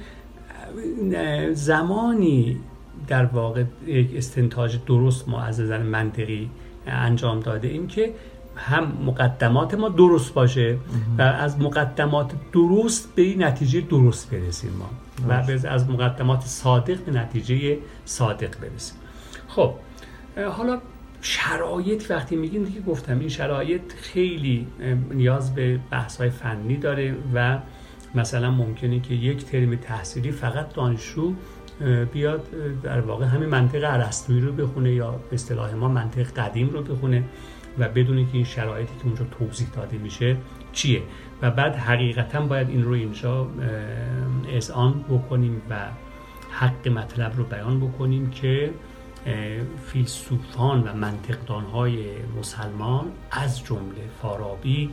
زمانی 1.53 2.61
در 3.09 3.25
واقع 3.25 3.65
یک 3.87 4.17
استنتاج 4.17 4.79
درست 4.87 5.29
ما 5.29 5.43
از 5.43 5.61
نظر 5.61 5.83
منطقی 5.83 6.51
انجام 6.87 7.41
داده 7.41 7.69
ایم 7.69 7.87
که 7.87 8.15
هم 8.57 8.93
مقدمات 9.07 9.75
ما 9.75 9.89
درست 9.89 10.35
باشه 10.35 10.77
و 11.19 11.23
از 11.23 11.61
مقدمات 11.61 12.33
درست 12.53 13.15
به 13.15 13.35
نتیجه 13.39 13.81
درست 13.81 14.31
برسیم 14.31 14.71
ما. 14.71 14.91
و 15.29 15.33
از 15.69 15.91
مقدمات 15.91 16.41
صادق 16.41 16.99
به 17.05 17.13
نتیجه 17.13 17.79
صادق 18.05 18.61
برسیم. 18.61 18.99
خب 19.49 19.75
حالا 20.51 20.79
شرایط 21.27 22.11
وقتی 22.11 22.37
میگیم 22.37 22.65
دیگه 22.65 22.81
گفتم 22.81 23.19
این 23.19 23.29
شرایط 23.29 23.93
خیلی 23.93 24.67
نیاز 25.11 25.55
به 25.55 25.81
بحث 25.91 26.17
های 26.17 26.31
فنی 26.31 26.77
داره 26.77 27.17
و 27.35 27.59
مثلا 28.15 28.51
ممکنه 28.51 29.01
که 29.01 29.15
یک 29.15 29.45
ترم 29.45 29.77
تحصیلی 29.77 30.31
فقط 30.31 30.75
دانشجو 30.75 31.33
بیاد 32.13 32.47
در 32.83 33.01
واقع 33.01 33.27
همین 33.27 33.49
منطق 33.49 33.85
ارسطویی 33.85 34.41
رو 34.41 34.53
بخونه 34.53 34.93
یا 34.93 35.11
به 35.11 35.35
اصطلاح 35.35 35.75
ما 35.75 35.89
منطق 35.89 36.23
قدیم 36.23 36.71
رو 36.71 36.83
بخونه 36.83 37.25
و 37.79 37.89
بدونه 37.89 38.25
که 38.25 38.31
این 38.33 38.45
شرایطی 38.45 38.93
که 38.99 39.07
اونجا 39.07 39.25
توضیح 39.39 39.69
داده 39.69 39.99
میشه 39.99 40.37
چیه. 40.73 41.03
و 41.43 41.51
بعد 41.51 41.77
حقیقتا 41.77 42.41
باید 42.41 42.69
این 42.69 42.85
رو 42.85 42.93
اینجا 42.93 43.41
اه، 43.41 44.57
اذعان 44.57 45.05
بکنیم 45.11 45.63
و 45.71 45.77
حق 46.51 46.89
مطلب 46.89 47.37
رو 47.37 47.45
بیان 47.45 47.81
بکنیم 47.81 48.31
که 48.31 48.71
فیلسوفان 49.87 50.83
و 50.83 50.95
منطقدانهای 50.95 52.05
مسلمان 52.39 53.07
از 53.31 53.65
جمله 53.65 54.09
فارابی 54.23 54.91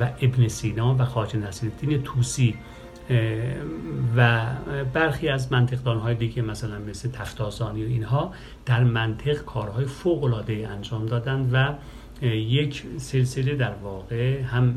و 0.00 0.10
ابن 0.20 0.48
سینا 0.48 0.94
و 0.94 1.04
خواجه 1.04 1.38
نصیرالدین 1.38 2.02
توسی 2.02 2.54
و 4.16 4.46
برخی 4.92 5.28
از 5.28 5.52
منطقدانهای 5.52 6.14
دیگه 6.14 6.42
مثلا 6.42 6.78
مثل 6.78 7.10
تفتازانی 7.10 7.84
و 7.84 7.88
اینها 7.88 8.32
در 8.66 8.84
منطق 8.84 9.44
کارهای 9.44 9.84
فوق‌العاده 9.84 10.68
انجام 10.68 11.06
دادن 11.06 11.50
و 11.52 11.74
یک 12.26 12.84
سلسله 12.96 13.54
در 13.54 13.74
واقع 13.74 14.42
هم 14.42 14.74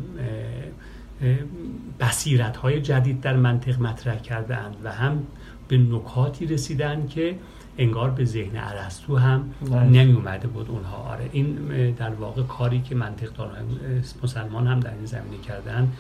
بصیرت 1.99 2.57
های 2.57 2.81
جدید 2.81 3.21
در 3.21 3.35
منطق 3.35 3.81
مطرح 3.81 4.19
کرده 4.19 4.55
اند 4.57 4.75
و 4.83 4.91
هم 4.91 5.23
به 5.71 5.77
نکاتی 5.77 6.45
رسیدن 6.45 7.07
که 7.07 7.35
انگار 7.77 8.09
به 8.09 8.25
ذهن 8.25 8.51
ارسطو 8.55 9.17
هم 9.17 9.53
نه. 9.69 9.83
نمی 9.83 10.13
اومده 10.13 10.47
بود 10.47 10.69
اونها. 10.69 10.97
آره 10.97 11.29
این 11.31 11.55
در 11.91 12.09
واقع 12.09 12.43
کاری 12.43 12.81
که 12.81 12.95
منطقدانهای 12.95 13.61
اه، 13.61 14.23
مسلمان 14.23 14.67
هم 14.67 14.79
در 14.79 14.93
این 14.93 15.05
زمینه 15.05 15.37
کردن 15.47 15.91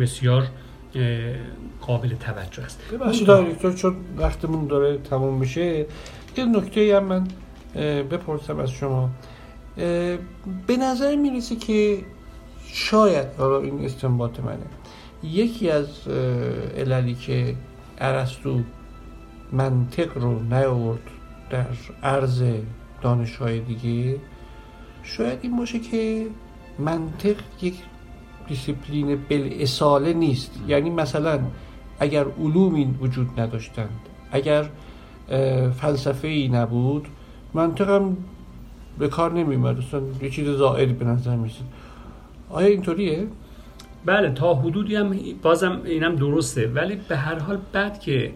بسیار 0.00 0.48
قابل 1.80 2.08
توجه 2.08 2.62
است. 2.62 2.80
ببخشید 2.92 3.26
دکتر 3.26 3.72
چون 3.72 3.96
وقتمون 4.16 4.66
داره 4.66 4.98
تموم 4.98 5.34
میشه 5.38 5.86
یه 6.36 6.44
نکته 6.44 6.96
هم 6.96 7.04
من 7.04 7.26
بپرسم 8.02 8.58
از 8.58 8.70
شما. 8.70 9.10
به 10.66 10.76
نظر 10.80 11.16
می‌رسه 11.16 11.56
که 11.56 11.98
شاید 12.66 13.26
حالا 13.38 13.60
این 13.60 13.84
استنباط 13.84 14.40
منه 14.40 14.66
یکی 15.22 15.70
از 15.70 16.08
عللی 16.76 17.14
که 17.14 17.54
ارسطو 17.98 18.60
منطق 19.52 20.18
رو 20.18 20.42
نیاورد 20.42 21.00
در 21.50 21.66
عرض 22.02 22.42
دانشهای 23.02 23.60
دیگه. 23.60 24.16
شاید 25.02 25.38
این 25.42 25.56
باشه 25.56 25.78
که 25.78 26.26
منطق 26.78 27.36
یک 27.62 27.74
دیسیپلین 28.48 29.18
بالاصاله 29.30 30.12
نیست. 30.12 30.60
یعنی 30.68 30.90
مثلا 30.90 31.40
اگر 32.00 32.24
علومی 32.40 32.94
وجود 33.00 33.40
نداشتند 33.40 34.00
اگر 34.32 34.64
فلسفه 35.80 36.28
ای 36.28 36.48
نبود 36.48 37.08
منطق 37.54 37.90
هم 37.90 38.16
به 38.98 39.08
کار 39.08 39.32
نمیومد 39.32 39.78
اصلا 39.78 40.00
یه 40.22 40.30
چیز 40.30 40.48
زائد 40.48 40.98
به 40.98 41.04
نظر 41.04 41.36
می‌رسید. 41.36 41.66
آیا 42.50 42.68
اینطوریه؟ 42.68 43.26
بله 44.04 44.30
تا 44.30 44.54
حدودی 44.54 44.96
هم 44.96 45.16
بازم 45.42 45.80
اینم 45.84 46.16
درسته. 46.16 46.66
ولی 46.66 46.96
به 47.08 47.16
هر 47.16 47.38
حال 47.38 47.58
بعد 47.72 48.00
که 48.00 48.32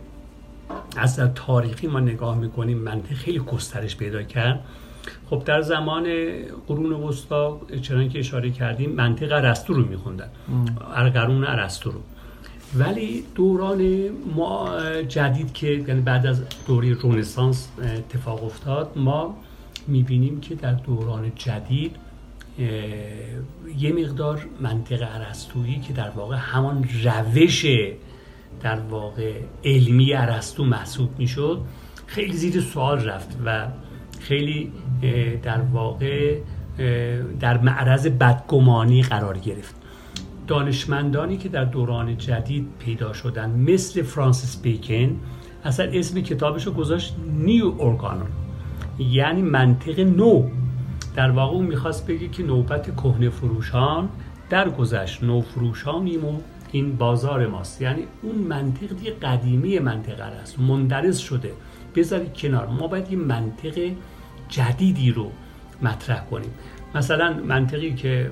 از 0.96 1.16
در 1.16 1.26
تاریخی 1.26 1.86
ما 1.86 2.00
نگاه 2.00 2.38
می‌کنیم 2.38 2.78
منطق 2.78 3.14
خیلی 3.14 3.38
گسترش 3.38 3.96
پیدا 3.96 4.22
کرد. 4.22 4.64
خب 5.30 5.42
در 5.44 5.62
زمان 5.62 6.06
قرون 6.68 6.92
وسطا 6.92 7.60
چنان 7.82 8.08
که 8.08 8.18
اشاره 8.18 8.50
کردیم 8.50 8.90
منطق 8.90 9.32
ارسطو 9.32 9.74
رو 9.74 9.88
میخوندن. 9.88 10.28
قرون 11.14 11.44
ارسطو 11.44 11.90
رو. 11.90 12.00
ولی 12.74 13.24
دوران 13.34 14.08
ما 14.36 14.70
جدید 15.08 15.52
که 15.52 15.66
یعنی 15.66 16.00
بعد 16.00 16.26
از 16.26 16.42
دوره 16.66 16.96
رنسانس 17.02 17.68
اتفاق 17.82 18.44
افتاد 18.44 18.92
ما 18.96 19.36
می‌بینیم 19.86 20.40
که 20.40 20.54
در 20.54 20.72
دوران 20.72 21.32
جدید 21.36 21.96
یه 23.78 23.92
مقدار 23.92 24.46
منطق 24.60 25.08
ارسطویی 25.14 25.80
که 25.80 25.92
در 25.92 26.10
واقع 26.10 26.36
همان 26.36 26.88
روش 27.04 27.66
در 28.62 28.80
واقع 28.80 29.40
علمی 29.64 30.14
ارسطو 30.14 30.64
محسوب 30.64 31.10
می‌شد 31.18 31.60
خیلی 32.06 32.32
زیر 32.32 32.60
سوال 32.60 33.04
رفت 33.04 33.38
و 33.44 33.68
خیلی 34.20 34.72
در 35.42 35.60
واقع 35.60 36.38
در 37.40 37.58
معرض 37.58 38.06
بدگمانی 38.06 39.02
قرار 39.02 39.38
گرفت. 39.38 39.74
دانشمندانی 40.46 41.36
که 41.36 41.48
در 41.48 41.64
دوران 41.64 42.16
جدید 42.16 42.68
پیدا 42.78 43.12
شدن 43.12 43.50
مثل 43.50 44.02
فرانسیس 44.02 44.62
بیکن 44.62 45.16
اصلا 45.64 45.90
اسم 45.92 46.20
کتابش 46.20 46.66
رو 46.66 46.72
گذاشت 46.72 47.16
نیو 47.32 47.72
ارگانون 47.80 48.28
یعنی 48.98 49.42
منطق 49.42 50.00
نو. 50.00 50.48
در 51.16 51.30
واقع 51.30 51.54
اون 51.54 51.66
می‌خواست 51.66 52.06
بگه 52.06 52.28
که 52.28 52.42
نوبت 52.42 52.96
کهنه 52.96 53.30
فروشان 53.30 54.08
در 54.50 54.70
گذشت 54.70 55.22
نو 55.22 55.40
فروشانیم 55.40 56.24
و 56.24 56.38
این 56.72 56.96
بازار 56.96 57.46
ماست. 57.46 57.82
یعنی 57.82 58.02
اون 58.22 58.34
منطق 58.34 58.96
دیگه 58.96 59.10
قدیمی 59.10 59.78
منطقه 59.78 60.22
است. 60.22 60.60
مندرس 60.60 61.18
شده. 61.18 61.52
بذارید 61.96 62.34
کنار. 62.34 62.66
ما 62.66 62.86
باید 62.86 63.06
این 63.10 63.20
منطق 63.20 63.90
جدیدی 64.48 65.10
رو 65.10 65.30
مطرح 65.82 66.24
کنیم. 66.24 66.50
مثلا 66.94 67.34
منطقی 67.48 67.94
که 67.94 68.30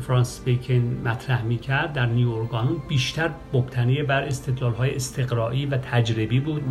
فرانس 0.00 0.40
بیکن 0.44 1.00
مطرح 1.04 1.44
می 1.44 1.58
کرد 1.58 1.92
در 1.92 2.06
نیو 2.06 2.46
بیشتر 2.88 3.30
مبتنی 3.52 4.02
بر 4.02 4.22
استدلال 4.22 4.72
های 4.72 4.96
استقرایی 4.96 5.66
و 5.66 5.76
تجربی 5.76 6.40
بود. 6.40 6.62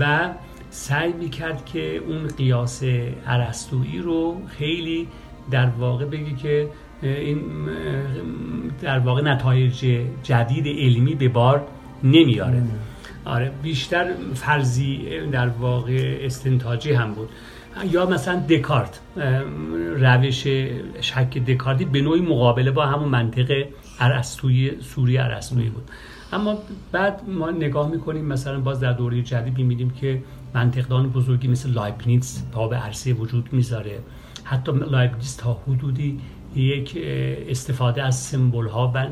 و 0.00 0.30
سعی 0.70 1.12
می 1.12 1.28
کرد 1.28 1.64
که 1.64 1.96
اون 1.96 2.26
قیاس 2.26 2.82
عرستویی 3.26 3.98
رو 3.98 4.40
خیلی 4.46 5.08
در 5.50 5.66
واقع 5.66 6.04
بگی 6.04 6.34
که 6.34 6.68
این 7.02 7.42
در 8.82 8.98
واقع 8.98 9.22
نتایج 9.22 10.00
جدید 10.22 10.66
علمی 10.66 11.14
به 11.14 11.28
بار 11.28 11.66
نمیاره. 12.04 12.62
آره 13.24 13.52
بیشتر 13.62 14.06
فرضی 14.34 15.00
در 15.32 15.48
واقع 15.48 16.18
استنتاجی 16.20 16.92
هم 16.92 17.14
بود. 17.14 17.28
یا 17.90 18.06
مثلا 18.06 18.36
دکارت 18.48 19.00
روش 19.96 20.46
شک 21.00 21.38
دکارتی 21.38 21.84
به 21.84 22.00
نوعی 22.00 22.20
مقابله 22.20 22.70
با 22.70 22.86
همون 22.86 23.08
منطق 23.08 23.64
ارسطویی 24.00 24.80
صوری 24.80 25.18
ارسطویی 25.18 25.68
بود. 25.68 25.90
اما 26.32 26.58
بعد 26.92 27.20
ما 27.28 27.50
نگاه 27.50 27.90
می‌کنیم 27.90 28.24
مثلا 28.24 28.60
باز 28.60 28.80
در 28.80 28.92
دوره 28.92 29.22
جدید 29.22 29.58
می‌بینیم 29.58 29.90
که 29.90 30.22
منطقدان 30.54 31.10
بزرگی 31.10 31.48
مثل 31.48 31.70
لایپنیتس 31.70 32.42
پا 32.52 32.68
به 32.68 32.76
عرصه 32.76 33.12
وجود 33.12 33.48
می‌ذاره. 33.52 33.98
حتی 34.44 34.72
لایپنیتس 34.72 35.36
تا 35.36 35.60
حدودی 35.68 36.20
یک 36.56 36.98
استفاده 37.48 38.02
از 38.02 38.16
سمبل 38.16 38.68
ها 38.68 38.92
و 38.94 39.06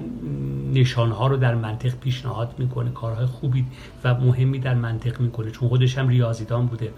نشان 0.73 1.11
ها 1.11 1.27
رو 1.27 1.37
در 1.37 1.55
منطق 1.55 1.95
پیشنهاد 1.95 2.55
می‌کنه 2.59 2.91
کارهای 2.91 3.27
خوبی 3.27 3.65
و 4.05 4.15
مهمی 4.15 4.59
در 4.59 4.75
منطق 4.75 5.21
می‌کنه 5.21 5.51
چون 5.51 5.69
خودش 5.69 5.99
هم 5.99 6.09
ریاضیدان 6.09 6.67
بوده. 6.67 6.93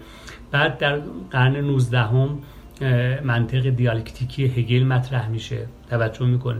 بعد 0.51 0.77
در 0.77 1.01
قرن 1.31 1.55
19 1.55 1.99
هم 1.99 2.39
منطق 3.23 3.69
دیالکتیکی 3.69 4.45
هگل 4.45 4.83
مطرح 4.83 5.29
میشه 5.29 5.67
توجه 5.89 6.25
می‌کنه 6.25 6.59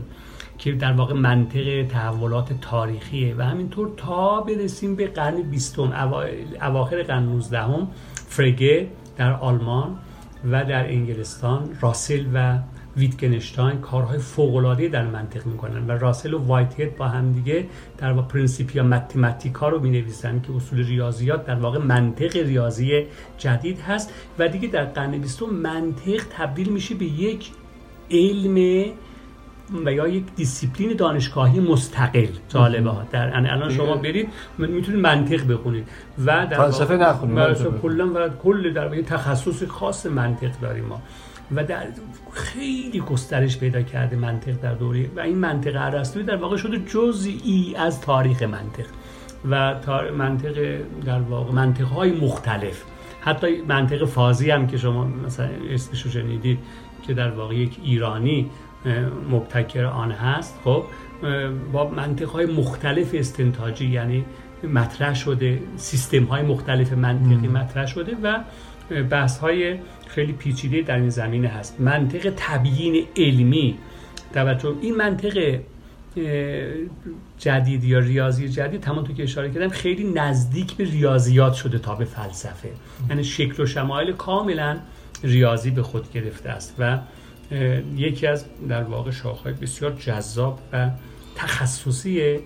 که 0.58 0.72
در 0.72 0.92
واقع 0.92 1.14
منطق 1.14 1.86
تحولات 1.88 2.60
تاریخیه. 2.60 3.34
و 3.38 3.42
همینطور 3.42 3.90
تا 3.96 4.40
برسیم 4.40 4.96
به 4.96 5.06
قرن 5.06 5.42
بیستم 5.42 5.92
اواخر 6.62 7.02
قرن 7.02 7.22
19 7.22 7.58
هم 7.58 7.88
فرگه 8.14 8.88
در 9.16 9.32
آلمان 9.32 9.96
و 10.50 10.64
در 10.64 10.86
انگلستان 10.86 11.68
راسل 11.80 12.24
و 12.34 12.58
ویتگنشتاین 12.98 13.78
کارهای 13.78 14.18
فوق‌العاده 14.18 14.88
در 14.88 15.06
منطق 15.06 15.46
می‌کنن 15.46 15.86
و 15.86 15.90
راسل 15.90 16.34
و 16.34 16.38
وایتهد 16.38 16.96
با 16.96 17.08
هم 17.08 17.32
دیگه 17.32 17.66
در 17.98 18.12
واقع 18.12 18.28
Principia 18.28 18.82
Mathematica 18.82 19.68
رو 19.68 19.80
می‌نویسن 19.80 20.40
که 20.40 20.52
اصول 20.56 20.86
ریاضیات 20.86 21.46
در 21.46 21.54
واقع 21.54 21.78
منطق 21.78 22.36
ریاضی 22.36 23.06
جدید 23.38 23.80
هست 23.80 24.12
و 24.38 24.48
دیگه 24.48 24.68
در 24.68 24.84
قرن 24.84 25.18
بیستم 25.18 25.46
منطق 25.46 26.22
تبدیل 26.30 26.68
میشه 26.68 26.94
به 26.94 27.04
یک 27.04 27.50
علم 28.10 28.84
و 29.84 29.92
یا 29.92 30.08
یک 30.08 30.24
دیسیپلین 30.36 30.96
دانشگاهی 30.96 31.60
مستقل. 31.60 32.26
جالبه 32.48 32.90
ها. 32.90 33.02
در 33.10 33.36
الان 33.36 33.70
شما 33.70 33.96
برید 33.96 34.28
می‌تونید 34.58 35.00
منطق 35.00 35.52
بخونید 35.52 35.88
و 36.26 36.46
در 36.50 36.56
فلسفه 36.56 36.96
نخونید. 36.96 37.38
کلا 37.82 38.06
و 38.14 38.28
کل 38.28 38.72
در 38.72 39.02
تخصص 39.02 39.62
خاص 39.62 40.06
منطق 40.06 40.60
داریم 40.60 40.84
ما. 40.84 41.02
و 41.52 41.64
در 41.64 41.86
خیلی 42.32 43.00
گسترش 43.00 43.58
پیدا 43.58 43.82
کرده 43.82 44.16
منطق 44.16 44.60
در 44.60 44.74
دوره 44.74 45.10
و 45.16 45.20
این 45.20 45.38
منطق 45.38 45.76
ارسطویی 45.76 46.26
در 46.26 46.36
واقع 46.36 46.56
شده 46.56 46.78
جزئی 46.78 47.74
از 47.78 48.00
تاریخ 48.00 48.42
منطق 48.42 48.86
و 49.50 49.74
منطق 50.18 50.80
در 51.04 51.20
واقع 51.20 51.52
منطق 51.52 51.84
های 51.84 52.12
مختلف. 52.12 52.82
حتی 53.20 53.62
منطق 53.68 54.04
فازی 54.04 54.50
هم 54.50 54.66
که 54.66 54.76
شما 54.76 55.04
مثلا 55.04 55.48
اسمشو 55.70 56.10
شنیدید 56.10 56.58
که 57.06 57.14
در 57.14 57.30
واقع 57.30 57.54
یک 57.54 57.78
ایرانی 57.82 58.50
مبتکر 59.30 59.84
آن 59.84 60.10
هست. 60.10 60.60
خب 60.64 60.84
با 61.72 61.90
منطق 61.90 62.28
های 62.28 62.46
مختلف 62.46 63.14
استنتاجی 63.14 63.90
یعنی 63.90 64.24
مطرح 64.74 65.14
شده 65.14 65.60
سیستم 65.76 66.24
های 66.24 66.42
مختلف 66.42 66.92
منطقی 66.92 67.48
مطرح 67.48 67.86
شده 67.86 68.16
و 68.22 68.38
بحث 69.10 69.38
های 69.38 69.78
خیلی 70.18 70.32
پیچیده 70.32 70.82
در 70.82 70.96
این 70.96 71.10
زمینه 71.10 71.48
هست. 71.48 71.80
منطق 71.80 72.32
تبیین 72.36 73.06
علمی. 73.16 73.78
توجه 74.34 74.74
این 74.80 74.96
منطق 74.96 75.58
جدید 77.38 77.84
یا 77.84 77.98
ریاضی 77.98 78.48
جدید 78.48 78.84
همونطور 78.84 79.16
که 79.16 79.22
اشاره 79.22 79.50
کردم 79.50 79.68
خیلی 79.68 80.04
نزدیک 80.04 80.72
به 80.72 80.84
ریاضیات 80.84 81.54
شده 81.54 81.78
تا 81.78 81.94
به 81.94 82.04
فلسفه. 82.04 82.68
یعنی 83.08 83.24
شکل 83.24 83.62
و 83.62 83.66
شمایل 83.66 84.12
کاملا 84.12 84.78
ریاضی 85.24 85.70
به 85.70 85.82
خود 85.82 86.12
گرفته 86.12 86.50
است 86.50 86.74
و 86.78 86.98
یکی 87.96 88.26
از 88.26 88.44
در 88.68 88.82
واقع 88.82 89.10
شاخهای 89.10 89.52
بسیار 89.52 89.92
جذاب 89.92 90.60
و 90.72 90.90
تخصصی 91.36 92.38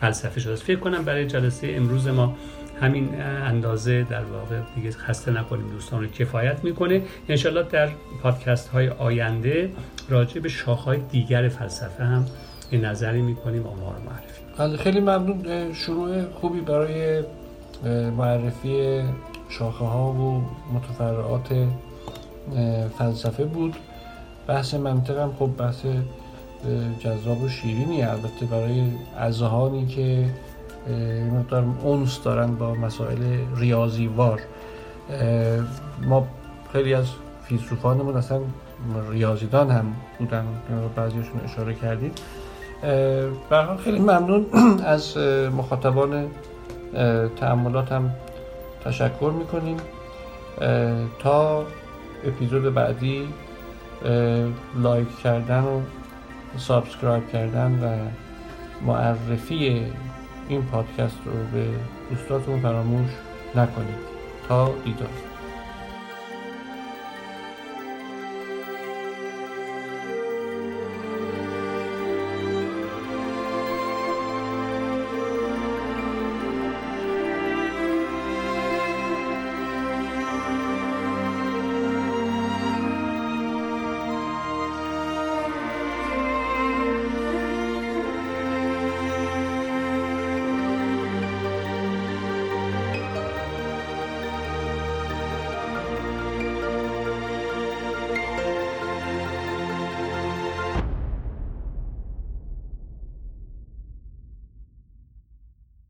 فلسفه 0.00 0.40
شده 0.40 0.52
است. 0.52 0.62
فکر 0.62 0.78
کنم 0.78 1.04
برای 1.04 1.26
جلسه 1.26 1.72
امروز 1.76 2.08
ما 2.08 2.36
همین 2.80 3.20
اندازه 3.22 4.02
در 4.02 4.24
واقع 4.24 4.60
دیگه 4.74 4.90
خسته 4.90 5.30
نکنیم 5.30 5.68
دوستان 5.68 6.00
رو 6.00 6.06
کفایت 6.06 6.64
می‌کنه. 6.64 7.02
انشالله 7.28 7.62
در 7.62 7.88
پادکست 8.22 8.68
های 8.68 8.88
آینده 8.88 9.70
راجع 10.08 10.40
به 10.40 10.48
شاخهای 10.48 10.98
دیگر 11.10 11.48
فلسفه 11.48 12.04
هم 12.04 12.26
یه 12.72 12.78
نظری 12.78 13.22
می‌کنیم 13.22 13.66
آمار 13.66 13.94
معرفی 14.06 14.42
بله، 14.58 14.76
خیلی 14.76 15.00
ممنون. 15.00 15.72
شروع 15.72 16.22
خوبی 16.30 16.60
برای 16.60 17.22
معرفی 18.16 19.02
شاخه 19.48 19.84
ها 19.84 20.12
و 20.12 20.42
متفرعات 20.74 21.68
فلسفه 22.98 23.44
بود. 23.44 23.76
بحث 24.46 24.74
منطق 24.74 25.18
هم 25.18 25.32
خب 25.38 25.50
بحث 25.58 25.84
جذاب 26.98 27.42
و 27.42 27.48
شیرینی 27.48 28.02
البته 28.02 28.46
برای 28.50 28.82
اذهانی 29.18 29.86
که 29.86 30.30
مقدار 31.32 31.64
اونس 31.82 32.22
دارن 32.22 32.54
با 32.54 32.74
مسائل 32.74 33.38
ریاضیوار 33.56 34.40
ما 36.02 36.26
خیلی 36.72 36.94
از 36.94 37.06
فیلسوفانمون 37.44 38.16
اصلا 38.16 38.40
ریاضیدان 39.10 39.70
هم 39.70 39.84
بودن 40.18 40.44
بعضیشون 40.96 41.40
اشاره 41.44 41.74
کردید 41.74 42.20
برحال 43.50 43.76
خیلی 43.76 43.98
ممنون 43.98 44.46
از 44.94 45.16
مخاطبان 45.56 46.26
تعملات 47.36 47.92
هم 47.92 48.10
تشکر 48.84 49.32
می‌کنیم. 49.38 49.76
تا 51.18 51.64
اپیزود 52.24 52.74
بعدی 52.74 53.28
like 54.82 55.18
کردن 55.22 55.62
و 55.64 55.80
subscribe 56.56 57.28
کردن 57.28 57.72
و 57.82 57.96
معرفی 58.86 59.86
این 60.48 60.62
پادکست 60.62 61.18
رو 61.24 61.32
به 61.52 61.66
دوستاتون 62.10 62.60
فراموش 62.60 63.10
نکنید. 63.54 64.14
تا 64.48 64.74
دیدار. 64.84 65.33